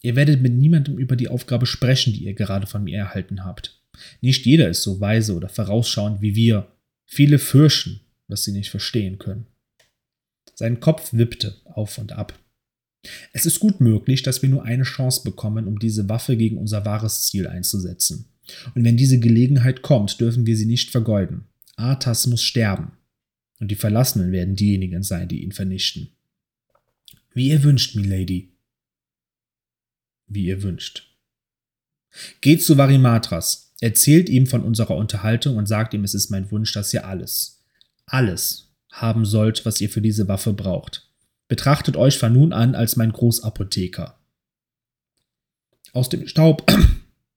Ihr 0.00 0.16
werdet 0.16 0.40
mit 0.40 0.54
niemandem 0.54 0.98
über 0.98 1.16
die 1.16 1.28
Aufgabe 1.28 1.66
sprechen, 1.66 2.12
die 2.12 2.24
ihr 2.24 2.34
gerade 2.34 2.66
von 2.66 2.82
mir 2.82 2.98
erhalten 2.98 3.44
habt. 3.44 3.80
Nicht 4.20 4.46
jeder 4.46 4.68
ist 4.68 4.82
so 4.82 5.00
weise 5.00 5.34
oder 5.34 5.48
vorausschauend 5.48 6.22
wie 6.22 6.34
wir. 6.34 6.66
Viele 7.06 7.38
fürchten, 7.38 8.00
was 8.26 8.44
sie 8.44 8.52
nicht 8.52 8.70
verstehen 8.70 9.18
können. 9.18 9.46
Sein 10.54 10.80
Kopf 10.80 11.12
wippte 11.12 11.56
auf 11.64 11.98
und 11.98 12.12
ab. 12.12 12.38
Es 13.32 13.46
ist 13.46 13.60
gut 13.60 13.80
möglich, 13.80 14.22
dass 14.22 14.42
wir 14.42 14.48
nur 14.48 14.64
eine 14.64 14.84
Chance 14.84 15.22
bekommen, 15.24 15.66
um 15.66 15.78
diese 15.78 16.08
Waffe 16.08 16.36
gegen 16.36 16.56
unser 16.56 16.84
wahres 16.84 17.26
Ziel 17.26 17.46
einzusetzen. 17.46 18.30
Und 18.74 18.84
wenn 18.84 18.96
diese 18.96 19.20
Gelegenheit 19.20 19.82
kommt, 19.82 20.20
dürfen 20.20 20.46
wir 20.46 20.56
sie 20.56 20.66
nicht 20.66 20.90
vergeuden. 20.90 21.44
Arthas 21.76 22.26
muss 22.26 22.42
sterben. 22.42 22.92
Und 23.62 23.68
die 23.68 23.76
Verlassenen 23.76 24.32
werden 24.32 24.56
diejenigen 24.56 25.04
sein, 25.04 25.28
die 25.28 25.44
ihn 25.44 25.52
vernichten. 25.52 26.08
Wie 27.32 27.50
ihr 27.50 27.62
wünscht, 27.62 27.94
Milady. 27.94 28.50
Wie 30.26 30.46
ihr 30.46 30.64
wünscht. 30.64 31.16
Geht 32.40 32.64
zu 32.64 32.76
Varimatras. 32.76 33.72
Erzählt 33.80 34.28
ihm 34.28 34.48
von 34.48 34.64
unserer 34.64 34.96
Unterhaltung 34.96 35.58
und 35.58 35.66
sagt 35.68 35.94
ihm, 35.94 36.02
es 36.02 36.12
ist 36.12 36.28
mein 36.28 36.50
Wunsch, 36.50 36.72
dass 36.72 36.92
ihr 36.92 37.06
alles, 37.06 37.62
alles 38.04 38.72
haben 38.90 39.24
sollt, 39.24 39.64
was 39.64 39.80
ihr 39.80 39.90
für 39.90 40.02
diese 40.02 40.26
Waffe 40.26 40.52
braucht. 40.52 41.08
Betrachtet 41.46 41.96
euch 41.96 42.18
von 42.18 42.32
nun 42.32 42.52
an 42.52 42.74
als 42.74 42.96
mein 42.96 43.12
Großapotheker. 43.12 44.18
Aus 45.92 46.08
dem 46.08 46.26
Staub. 46.26 46.68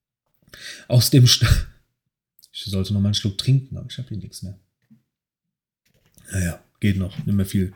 Aus 0.88 1.12
dem 1.12 1.28
Staub. 1.28 1.68
Ich 2.52 2.64
sollte 2.64 2.96
noch 2.96 3.02
mal 3.02 3.10
einen 3.10 3.14
Schluck 3.14 3.38
trinken, 3.38 3.78
aber 3.78 3.86
ich 3.92 4.00
habe 4.00 4.10
hier 4.10 4.18
nichts 4.18 4.42
mehr. 4.42 4.60
Naja, 6.32 6.64
geht 6.80 6.98
noch, 6.98 7.18
nicht 7.26 7.36
mehr 7.36 7.46
viel. 7.46 7.74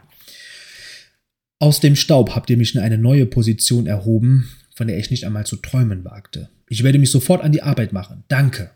Aus 1.60 1.80
dem 1.80 1.96
Staub 1.96 2.36
habt 2.36 2.50
ihr 2.50 2.58
mich 2.58 2.74
in 2.74 2.82
eine 2.82 2.98
neue 2.98 3.26
Position 3.26 3.86
erhoben, 3.86 4.50
von 4.74 4.88
der 4.88 4.98
ich 4.98 5.12
nicht 5.12 5.26
einmal 5.26 5.46
zu 5.46 5.58
träumen 5.58 6.06
wagte. 6.06 6.50
Ich 6.70 6.84
werde 6.84 7.00
mich 7.00 7.12
sofort 7.12 7.42
an 7.42 7.52
die 7.52 7.64
Arbeit 7.64 7.92
machen. 7.92 8.24
Danke. 8.30 8.72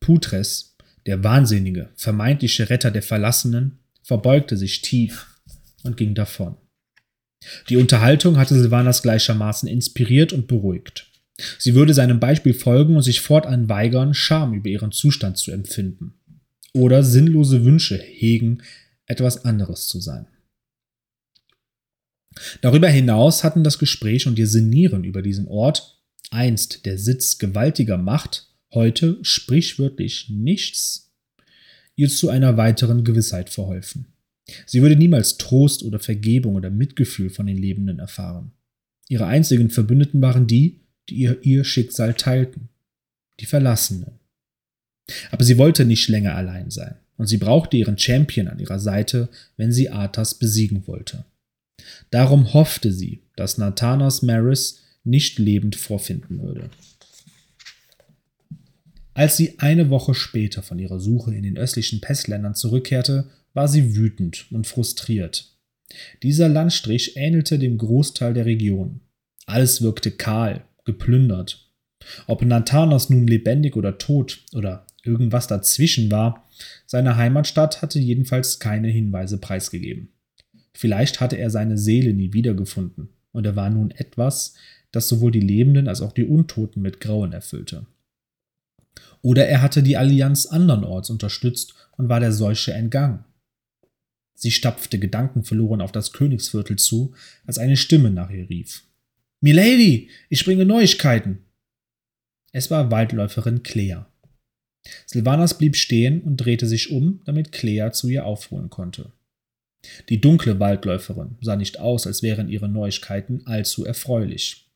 Putres, 0.00 0.76
der 1.06 1.24
wahnsinnige, 1.24 1.90
vermeintliche 1.96 2.68
Retter 2.68 2.90
der 2.90 3.02
Verlassenen, 3.02 3.78
verbeugte 4.02 4.56
sich 4.56 4.82
tief 4.82 5.26
und 5.82 5.96
ging 5.96 6.14
davon. 6.14 6.56
Die 7.68 7.76
Unterhaltung 7.76 8.36
hatte 8.36 8.54
Silvanas 8.54 9.02
gleichermaßen 9.02 9.68
inspiriert 9.68 10.32
und 10.32 10.46
beruhigt. 10.46 11.10
Sie 11.58 11.74
würde 11.74 11.94
seinem 11.94 12.20
Beispiel 12.20 12.54
folgen 12.54 12.96
und 12.96 13.02
sich 13.02 13.20
fortan 13.20 13.68
weigern, 13.68 14.14
Scham 14.14 14.54
über 14.54 14.68
ihren 14.68 14.92
Zustand 14.92 15.36
zu 15.36 15.50
empfinden. 15.50 16.14
Oder 16.74 17.02
sinnlose 17.02 17.64
Wünsche 17.64 17.96
hegen, 17.96 18.62
etwas 19.06 19.44
anderes 19.44 19.86
zu 19.86 20.00
sein. 20.00 20.26
Darüber 22.60 22.88
hinaus 22.88 23.44
hatten 23.44 23.62
das 23.62 23.78
Gespräch 23.78 24.26
und 24.26 24.38
ihr 24.38 24.48
Sinnieren 24.48 25.04
über 25.04 25.22
diesen 25.22 25.46
Ort 25.46 26.02
einst 26.30 26.84
der 26.84 26.98
Sitz 26.98 27.38
gewaltiger 27.38 27.96
Macht, 27.96 28.48
heute 28.72 29.18
sprichwörtlich 29.22 30.30
nichts, 30.30 31.12
ihr 31.94 32.08
zu 32.08 32.28
einer 32.28 32.56
weiteren 32.56 33.04
Gewissheit 33.04 33.50
verholfen. 33.50 34.06
Sie 34.66 34.82
würde 34.82 34.96
niemals 34.96 35.38
Trost 35.38 35.84
oder 35.84 36.00
Vergebung 36.00 36.56
oder 36.56 36.70
Mitgefühl 36.70 37.30
von 37.30 37.46
den 37.46 37.56
Lebenden 37.56 37.98
erfahren. 37.98 38.52
Ihre 39.08 39.26
einzigen 39.26 39.70
Verbündeten 39.70 40.20
waren 40.20 40.46
die, 40.46 40.80
die 41.08 41.16
ihr, 41.16 41.44
ihr 41.44 41.64
Schicksal 41.64 42.14
teilten, 42.14 42.68
die 43.40 43.46
Verlassenen. 43.46 44.18
Aber 45.30 45.44
sie 45.44 45.58
wollte 45.58 45.84
nicht 45.84 46.08
länger 46.08 46.34
allein 46.34 46.70
sein, 46.70 46.96
und 47.16 47.26
sie 47.26 47.36
brauchte 47.36 47.76
ihren 47.76 47.98
Champion 47.98 48.48
an 48.48 48.58
ihrer 48.58 48.78
Seite, 48.78 49.28
wenn 49.56 49.72
sie 49.72 49.90
Arthas 49.90 50.34
besiegen 50.34 50.86
wollte. 50.86 51.24
Darum 52.10 52.54
hoffte 52.54 52.92
sie, 52.92 53.22
dass 53.36 53.58
Nathanas 53.58 54.22
Maris 54.22 54.82
nicht 55.04 55.38
lebend 55.38 55.76
vorfinden 55.76 56.40
würde. 56.40 56.70
Als 59.12 59.36
sie 59.36 59.58
eine 59.58 59.90
Woche 59.90 60.14
später 60.14 60.62
von 60.62 60.78
ihrer 60.78 60.98
Suche 60.98 61.34
in 61.34 61.44
den 61.44 61.56
östlichen 61.56 62.00
Pestländern 62.00 62.54
zurückkehrte, 62.54 63.30
war 63.52 63.68
sie 63.68 63.94
wütend 63.94 64.46
und 64.50 64.66
frustriert. 64.66 65.52
Dieser 66.22 66.48
Landstrich 66.48 67.16
ähnelte 67.16 67.58
dem 67.58 67.78
Großteil 67.78 68.34
der 68.34 68.46
Region. 68.46 69.00
Alles 69.46 69.82
wirkte 69.82 70.10
kahl, 70.10 70.64
geplündert. 70.84 71.70
Ob 72.26 72.42
Nathanos 72.42 73.10
nun 73.10 73.26
lebendig 73.26 73.76
oder 73.76 73.98
tot 73.98 74.40
oder 74.52 74.86
irgendwas 75.04 75.46
dazwischen 75.46 76.10
war, 76.10 76.48
seine 76.86 77.16
Heimatstadt 77.16 77.82
hatte 77.82 77.98
jedenfalls 77.98 78.58
keine 78.58 78.88
Hinweise 78.88 79.38
preisgegeben. 79.38 80.08
Vielleicht 80.72 81.20
hatte 81.20 81.36
er 81.36 81.50
seine 81.50 81.78
Seele 81.78 82.12
nie 82.12 82.32
wiedergefunden 82.32 83.08
und 83.32 83.46
er 83.46 83.56
war 83.56 83.70
nun 83.70 83.90
etwas, 83.92 84.54
das 84.90 85.08
sowohl 85.08 85.30
die 85.30 85.40
Lebenden 85.40 85.88
als 85.88 86.00
auch 86.00 86.12
die 86.12 86.24
Untoten 86.24 86.82
mit 86.82 87.00
Grauen 87.00 87.32
erfüllte. 87.32 87.86
Oder 89.22 89.46
er 89.48 89.62
hatte 89.62 89.82
die 89.82 89.96
Allianz 89.96 90.46
andernorts 90.46 91.10
unterstützt 91.10 91.74
und 91.96 92.08
war 92.08 92.20
der 92.20 92.32
Seuche 92.32 92.72
entgangen. 92.74 93.24
Sie 94.34 94.50
stapfte 94.50 94.98
gedankenverloren 94.98 95.80
auf 95.80 95.92
das 95.92 96.12
Königsviertel 96.12 96.76
zu, 96.76 97.14
als 97.46 97.58
eine 97.58 97.76
Stimme 97.76 98.10
nach 98.10 98.30
ihr 98.30 98.48
rief. 98.48 98.84
Milady, 99.40 100.10
ich 100.28 100.44
bringe 100.44 100.64
Neuigkeiten. 100.64 101.44
Es 102.52 102.70
war 102.70 102.90
Waldläuferin 102.90 103.62
Clea. 103.62 104.06
Silvanas 105.06 105.58
blieb 105.58 105.76
stehen 105.76 106.22
und 106.22 106.36
drehte 106.36 106.66
sich 106.66 106.90
um, 106.90 107.20
damit 107.24 107.52
Clea 107.52 107.92
zu 107.92 108.08
ihr 108.08 108.26
aufholen 108.26 108.70
konnte. 108.70 109.12
Die 110.08 110.20
dunkle 110.20 110.60
Waldläuferin 110.60 111.36
sah 111.40 111.56
nicht 111.56 111.78
aus, 111.78 112.06
als 112.06 112.22
wären 112.22 112.48
ihre 112.48 112.68
Neuigkeiten 112.68 113.46
allzu 113.46 113.84
erfreulich. 113.84 114.70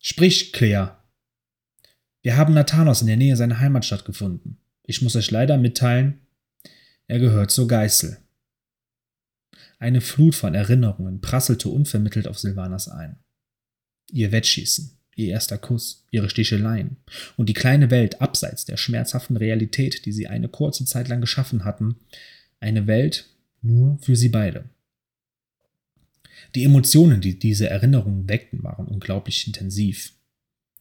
Sprich, 0.00 0.52
Claire. 0.52 0.98
Wir 2.22 2.36
haben 2.36 2.54
Nathanos 2.54 3.00
in 3.00 3.06
der 3.06 3.16
Nähe 3.16 3.36
seiner 3.36 3.60
Heimatstadt 3.60 4.04
gefunden. 4.04 4.58
Ich 4.84 5.02
muss 5.02 5.16
euch 5.16 5.30
leider 5.30 5.58
mitteilen, 5.58 6.26
er 7.08 7.18
gehört 7.20 7.50
zur 7.50 7.68
Geißel. 7.68 8.18
Eine 9.78 10.00
Flut 10.00 10.34
von 10.34 10.54
Erinnerungen 10.54 11.20
prasselte 11.20 11.68
unvermittelt 11.68 12.26
auf 12.26 12.38
Silvanas 12.38 12.88
ein. 12.88 13.18
Ihr 14.10 14.32
Wettschießen, 14.32 14.95
ihr 15.16 15.30
erster 15.30 15.58
Kuss, 15.58 16.04
ihre 16.10 16.30
Sticheleien 16.30 16.96
und 17.36 17.48
die 17.48 17.54
kleine 17.54 17.90
Welt 17.90 18.20
abseits 18.20 18.64
der 18.64 18.76
schmerzhaften 18.76 19.36
Realität, 19.36 20.04
die 20.06 20.12
sie 20.12 20.28
eine 20.28 20.48
kurze 20.48 20.84
Zeit 20.84 21.08
lang 21.08 21.20
geschaffen 21.20 21.64
hatten, 21.64 21.96
eine 22.60 22.86
Welt 22.86 23.26
nur 23.62 23.98
für 24.00 24.14
sie 24.14 24.28
beide. 24.28 24.66
Die 26.54 26.64
Emotionen, 26.64 27.20
die 27.20 27.38
diese 27.38 27.68
Erinnerungen 27.68 28.28
weckten, 28.28 28.62
waren 28.62 28.86
unglaublich 28.86 29.46
intensiv. 29.46 30.12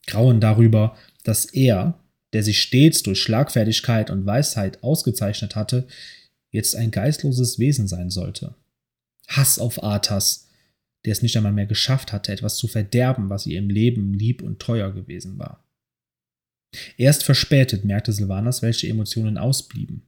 Grauen 0.06 0.40
darüber, 0.40 0.96
dass 1.24 1.46
er, 1.46 2.00
der 2.34 2.44
sich 2.44 2.62
stets 2.62 3.02
durch 3.04 3.22
Schlagfertigkeit 3.22 4.10
und 4.10 4.26
Weisheit 4.26 4.84
ausgezeichnet 4.84 5.56
hatte, 5.56 5.88
jetzt 6.52 6.76
ein 6.76 6.92
geistloses 6.92 7.58
Wesen 7.58 7.88
sein 7.88 8.10
sollte. 8.10 8.54
Hass 9.28 9.58
auf 9.58 9.82
Arthas, 9.84 10.45
der 11.06 11.12
es 11.12 11.22
nicht 11.22 11.38
einmal 11.38 11.52
mehr 11.52 11.68
geschafft 11.68 12.12
hatte, 12.12 12.32
etwas 12.32 12.58
zu 12.58 12.68
verderben, 12.68 13.30
was 13.30 13.46
ihr 13.46 13.60
im 13.60 13.70
Leben 13.70 14.14
lieb 14.14 14.42
und 14.42 14.60
teuer 14.60 14.92
gewesen 14.92 15.38
war. 15.38 15.64
Erst 16.98 17.24
verspätet 17.24 17.86
merkte 17.86 18.12
Silvanas, 18.12 18.62
welche 18.62 18.88
Emotionen 18.88 19.38
ausblieben. 19.38 20.04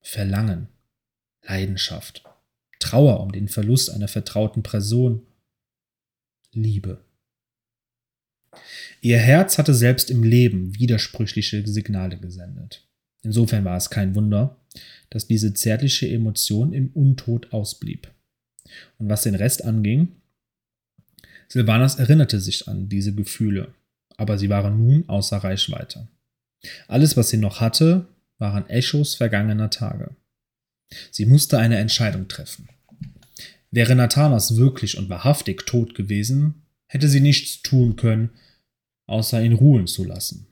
Verlangen, 0.00 0.68
Leidenschaft, 1.42 2.24
Trauer 2.80 3.20
um 3.20 3.32
den 3.32 3.48
Verlust 3.48 3.90
einer 3.90 4.08
vertrauten 4.08 4.62
Person, 4.62 5.26
Liebe. 6.52 7.04
Ihr 9.00 9.18
Herz 9.18 9.58
hatte 9.58 9.74
selbst 9.74 10.10
im 10.10 10.22
Leben 10.22 10.78
widersprüchliche 10.78 11.66
Signale 11.66 12.18
gesendet. 12.18 12.88
Insofern 13.22 13.64
war 13.64 13.76
es 13.76 13.90
kein 13.90 14.14
Wunder, 14.14 14.56
dass 15.10 15.26
diese 15.26 15.52
zärtliche 15.54 16.08
Emotion 16.08 16.72
im 16.72 16.88
Untod 16.94 17.52
ausblieb. 17.52 18.10
Und 18.98 19.08
was 19.08 19.22
den 19.22 19.34
Rest 19.34 19.64
anging, 19.64 20.16
Silvanas 21.48 21.96
erinnerte 21.96 22.40
sich 22.40 22.68
an 22.68 22.88
diese 22.88 23.14
Gefühle, 23.14 23.74
aber 24.16 24.38
sie 24.38 24.48
waren 24.48 24.78
nun 24.78 25.08
außer 25.08 25.38
Reichweite. 25.38 26.08
Alles, 26.86 27.16
was 27.16 27.30
sie 27.30 27.36
noch 27.36 27.60
hatte, 27.60 28.08
waren 28.38 28.68
Echos 28.68 29.14
vergangener 29.14 29.70
Tage. 29.70 30.16
Sie 31.10 31.26
musste 31.26 31.58
eine 31.58 31.78
Entscheidung 31.78 32.28
treffen. 32.28 32.68
Wäre 33.70 33.94
Nathanas 33.94 34.56
wirklich 34.56 34.96
und 34.96 35.08
wahrhaftig 35.08 35.66
tot 35.66 35.94
gewesen, 35.94 36.62
hätte 36.86 37.08
sie 37.08 37.20
nichts 37.20 37.62
tun 37.62 37.96
können, 37.96 38.30
außer 39.06 39.42
ihn 39.42 39.52
ruhen 39.52 39.86
zu 39.86 40.04
lassen. 40.04 40.46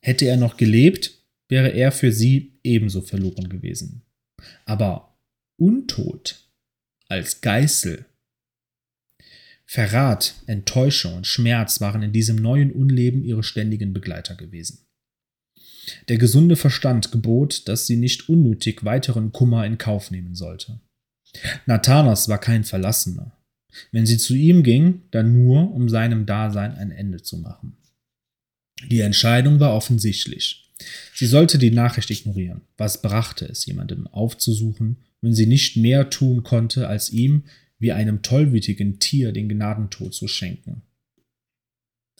Hätte 0.00 0.26
er 0.26 0.36
noch 0.36 0.56
gelebt, 0.56 1.24
wäre 1.48 1.70
er 1.70 1.92
für 1.92 2.12
sie 2.12 2.58
ebenso 2.62 3.00
verloren 3.00 3.48
gewesen. 3.48 4.02
Aber 4.64 5.18
untot, 5.56 6.48
als 7.08 7.40
Geißel. 7.40 8.06
Verrat, 9.66 10.34
Enttäuschung 10.46 11.14
und 11.14 11.26
Schmerz 11.26 11.80
waren 11.80 12.02
in 12.02 12.12
diesem 12.12 12.36
neuen 12.36 12.70
Unleben 12.70 13.24
ihre 13.24 13.42
ständigen 13.42 13.92
Begleiter 13.92 14.36
gewesen. 14.36 14.86
Der 16.08 16.18
gesunde 16.18 16.56
Verstand 16.56 17.12
gebot, 17.12 17.68
dass 17.68 17.86
sie 17.86 17.96
nicht 17.96 18.28
unnötig 18.28 18.84
weiteren 18.84 19.32
Kummer 19.32 19.66
in 19.66 19.78
Kauf 19.78 20.10
nehmen 20.10 20.34
sollte. 20.34 20.80
Nathanas 21.66 22.28
war 22.28 22.38
kein 22.38 22.64
Verlassener. 22.64 23.36
Wenn 23.92 24.06
sie 24.06 24.18
zu 24.18 24.34
ihm 24.34 24.62
ging, 24.62 25.02
dann 25.10 25.32
nur, 25.32 25.72
um 25.72 25.88
seinem 25.88 26.26
Dasein 26.26 26.72
ein 26.76 26.90
Ende 26.90 27.22
zu 27.22 27.38
machen. 27.38 27.76
Die 28.88 29.00
Entscheidung 29.00 29.60
war 29.60 29.74
offensichtlich. 29.74 30.72
Sie 31.14 31.26
sollte 31.26 31.58
die 31.58 31.70
Nachricht 31.70 32.10
ignorieren. 32.10 32.62
Was 32.76 33.02
brachte 33.02 33.46
es, 33.46 33.66
jemandem 33.66 34.06
aufzusuchen, 34.06 34.98
wenn 35.22 35.34
sie 35.34 35.46
nicht 35.46 35.76
mehr 35.76 36.10
tun 36.10 36.42
konnte, 36.42 36.88
als 36.88 37.10
ihm 37.10 37.44
wie 37.78 37.92
einem 37.92 38.22
tollwütigen 38.22 38.98
Tier 38.98 39.32
den 39.32 39.48
Gnadentod 39.48 40.14
zu 40.14 40.28
schenken? 40.28 40.82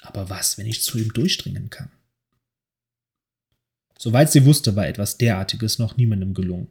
Aber 0.02 0.28
was, 0.30 0.58
wenn 0.58 0.66
ich 0.66 0.82
zu 0.82 0.98
ihm 0.98 1.12
durchdringen 1.12 1.70
kann? 1.70 1.90
Soweit 3.98 4.30
sie 4.30 4.44
wusste, 4.44 4.76
war 4.76 4.86
etwas 4.86 5.16
derartiges 5.16 5.78
noch 5.78 5.96
niemandem 5.96 6.34
gelungen. 6.34 6.68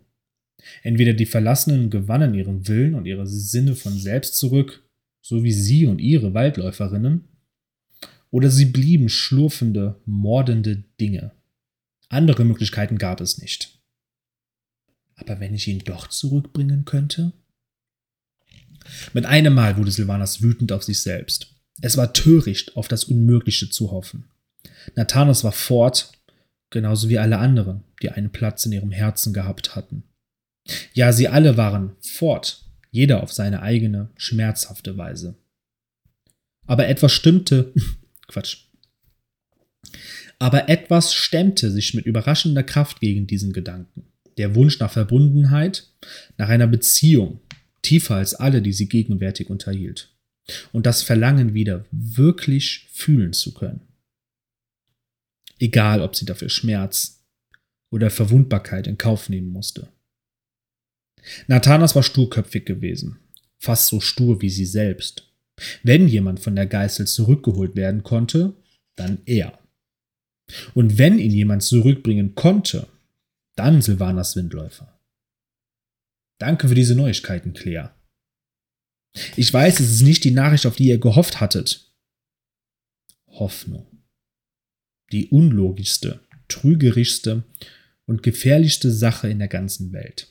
Entweder 0.83 1.13
die 1.13 1.25
Verlassenen 1.25 1.89
gewannen 1.89 2.33
ihren 2.33 2.67
Willen 2.67 2.93
und 2.93 3.05
ihre 3.05 3.27
Sinne 3.27 3.75
von 3.75 3.97
selbst 3.97 4.37
zurück, 4.37 4.87
so 5.21 5.43
wie 5.43 5.51
sie 5.51 5.85
und 5.85 5.99
ihre 5.99 6.33
Waldläuferinnen, 6.33 7.27
oder 8.29 8.49
sie 8.49 8.65
blieben 8.65 9.09
schlurfende, 9.09 9.99
mordende 10.05 10.83
Dinge. 10.99 11.31
Andere 12.09 12.45
Möglichkeiten 12.45 12.97
gab 12.97 13.21
es 13.21 13.39
nicht. 13.39 13.79
Aber 15.15 15.39
wenn 15.39 15.53
ich 15.53 15.67
ihn 15.67 15.79
doch 15.79 16.07
zurückbringen 16.07 16.85
könnte? 16.85 17.33
Mit 19.13 19.25
einem 19.25 19.53
Mal 19.53 19.77
wurde 19.77 19.91
Silvanas 19.91 20.41
wütend 20.41 20.71
auf 20.71 20.83
sich 20.83 21.01
selbst. 21.01 21.47
Es 21.81 21.97
war 21.97 22.13
töricht, 22.13 22.75
auf 22.75 22.87
das 22.87 23.05
Unmögliche 23.05 23.69
zu 23.69 23.91
hoffen. 23.91 24.25
Nathanos 24.95 25.43
war 25.43 25.51
fort, 25.51 26.11
genauso 26.69 27.09
wie 27.09 27.19
alle 27.19 27.37
anderen, 27.37 27.83
die 28.01 28.09
einen 28.09 28.31
Platz 28.31 28.65
in 28.65 28.71
ihrem 28.71 28.91
Herzen 28.91 29.33
gehabt 29.33 29.75
hatten. 29.75 30.03
Ja, 30.93 31.11
sie 31.11 31.27
alle 31.27 31.57
waren 31.57 31.95
fort, 32.01 32.63
jeder 32.91 33.21
auf 33.23 33.31
seine 33.31 33.61
eigene, 33.61 34.09
schmerzhafte 34.17 34.97
Weise. 34.97 35.35
Aber 36.65 36.87
etwas 36.87 37.11
stimmte 37.11 37.73
Quatsch. 38.27 38.65
Aber 40.39 40.67
etwas 40.69 41.13
stemmte 41.13 41.71
sich 41.71 41.93
mit 41.93 42.05
überraschender 42.05 42.63
Kraft 42.63 42.99
gegen 42.99 43.27
diesen 43.27 43.53
Gedanken. 43.53 44.07
Der 44.37 44.55
Wunsch 44.55 44.79
nach 44.79 44.91
Verbundenheit, 44.91 45.87
nach 46.37 46.49
einer 46.49 46.67
Beziehung, 46.67 47.39
tiefer 47.85 48.15
als 48.15 48.33
alle, 48.33 48.61
die 48.61 48.73
sie 48.73 48.89
gegenwärtig 48.89 49.49
unterhielt. 49.49 50.09
Und 50.71 50.85
das 50.85 51.03
Verlangen 51.03 51.53
wieder 51.53 51.85
wirklich 51.91 52.87
fühlen 52.91 53.33
zu 53.33 53.53
können. 53.53 53.81
Egal, 55.59 56.01
ob 56.01 56.15
sie 56.15 56.25
dafür 56.25 56.49
Schmerz 56.49 57.23
oder 57.89 58.09
Verwundbarkeit 58.09 58.87
in 58.87 58.97
Kauf 58.97 59.29
nehmen 59.29 59.47
musste. 59.47 59.87
Nathanas 61.47 61.95
war 61.95 62.03
sturköpfig 62.03 62.65
gewesen, 62.65 63.19
fast 63.57 63.87
so 63.87 63.99
stur 63.99 64.41
wie 64.41 64.49
sie 64.49 64.65
selbst. 64.65 65.31
Wenn 65.83 66.07
jemand 66.07 66.39
von 66.39 66.55
der 66.55 66.67
Geißel 66.67 67.07
zurückgeholt 67.07 67.75
werden 67.75 68.03
konnte, 68.03 68.53
dann 68.95 69.19
er. 69.25 69.57
Und 70.73 70.97
wenn 70.97 71.17
ihn 71.17 71.31
jemand 71.31 71.63
zurückbringen 71.63 72.35
konnte, 72.35 72.87
dann 73.55 73.81
Silvanas 73.81 74.35
Windläufer. 74.35 74.94
Danke 76.37 76.67
für 76.67 76.75
diese 76.75 76.95
Neuigkeiten, 76.95 77.53
Claire. 77.53 77.95
Ich 79.35 79.53
weiß, 79.53 79.79
es 79.79 79.91
ist 79.91 80.01
nicht 80.01 80.23
die 80.23 80.31
Nachricht, 80.31 80.65
auf 80.65 80.75
die 80.75 80.87
ihr 80.87 80.97
gehofft 80.97 81.39
hattet. 81.39 81.93
Hoffnung. 83.27 83.87
Die 85.11 85.27
unlogischste, 85.29 86.19
trügerischste 86.47 87.43
und 88.05 88.23
gefährlichste 88.23 88.91
Sache 88.91 89.29
in 89.29 89.39
der 89.39 89.47
ganzen 89.47 89.93
Welt. 89.93 90.27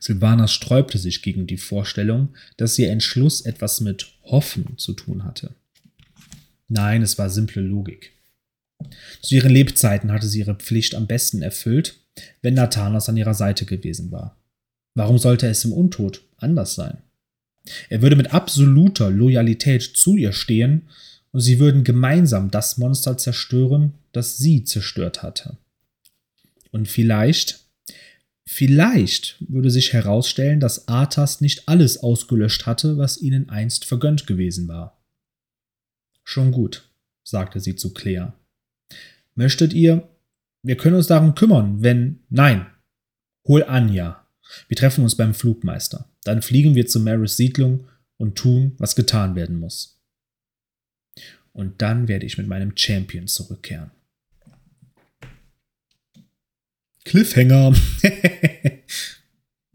Silvana 0.00 0.48
sträubte 0.48 0.98
sich 0.98 1.22
gegen 1.22 1.46
die 1.46 1.56
Vorstellung, 1.56 2.34
dass 2.56 2.78
ihr 2.78 2.90
Entschluss 2.90 3.40
etwas 3.40 3.80
mit 3.80 4.12
Hoffen 4.22 4.78
zu 4.78 4.92
tun 4.92 5.24
hatte. 5.24 5.54
Nein, 6.68 7.02
es 7.02 7.18
war 7.18 7.30
simple 7.30 7.62
Logik. 7.62 8.12
Zu 9.22 9.34
ihren 9.34 9.50
Lebzeiten 9.50 10.12
hatte 10.12 10.26
sie 10.26 10.40
ihre 10.40 10.54
Pflicht 10.54 10.94
am 10.94 11.06
besten 11.06 11.42
erfüllt, 11.42 12.00
wenn 12.42 12.54
Nathanas 12.54 13.08
an 13.08 13.16
ihrer 13.16 13.34
Seite 13.34 13.64
gewesen 13.64 14.10
war. 14.10 14.36
Warum 14.94 15.18
sollte 15.18 15.48
es 15.48 15.64
im 15.64 15.72
Untod 15.72 16.22
anders 16.36 16.74
sein? 16.74 16.98
Er 17.88 18.02
würde 18.02 18.16
mit 18.16 18.32
absoluter 18.32 19.10
Loyalität 19.10 19.82
zu 19.82 20.16
ihr 20.16 20.32
stehen 20.32 20.82
und 21.32 21.40
sie 21.40 21.58
würden 21.58 21.82
gemeinsam 21.82 22.50
das 22.50 22.78
Monster 22.78 23.16
zerstören, 23.16 23.94
das 24.12 24.38
sie 24.38 24.64
zerstört 24.64 25.22
hatte. 25.22 25.56
Und 26.70 26.88
vielleicht 26.88 27.64
Vielleicht 28.46 29.36
würde 29.48 29.70
sich 29.70 29.92
herausstellen, 29.92 30.60
dass 30.60 30.86
Arthas 30.86 31.40
nicht 31.40 31.68
alles 31.68 32.02
ausgelöscht 32.02 32.66
hatte, 32.66 32.98
was 32.98 33.20
ihnen 33.20 33.48
einst 33.48 33.86
vergönnt 33.86 34.26
gewesen 34.26 34.68
war. 34.68 35.02
Schon 36.24 36.52
gut, 36.52 36.90
sagte 37.22 37.60
sie 37.60 37.74
zu 37.74 37.94
Claire. 37.94 38.34
Möchtet 39.34 39.72
ihr? 39.72 40.08
Wir 40.62 40.76
können 40.76 40.96
uns 40.96 41.06
darum 41.06 41.34
kümmern, 41.34 41.82
wenn. 41.82 42.20
Nein. 42.28 42.66
Hol 43.46 43.64
Anja. 43.64 44.23
Wir 44.68 44.76
treffen 44.76 45.02
uns 45.04 45.16
beim 45.16 45.34
Flugmeister. 45.34 46.08
Dann 46.24 46.42
fliegen 46.42 46.74
wir 46.74 46.86
zu 46.86 47.00
Marys 47.00 47.36
Siedlung 47.36 47.86
und 48.16 48.36
tun, 48.36 48.72
was 48.78 48.96
getan 48.96 49.34
werden 49.34 49.58
muss. 49.58 50.00
Und 51.52 51.82
dann 51.82 52.08
werde 52.08 52.26
ich 52.26 52.38
mit 52.38 52.48
meinem 52.48 52.76
Champion 52.76 53.26
zurückkehren. 53.28 53.90
Cliffhanger. 57.04 57.74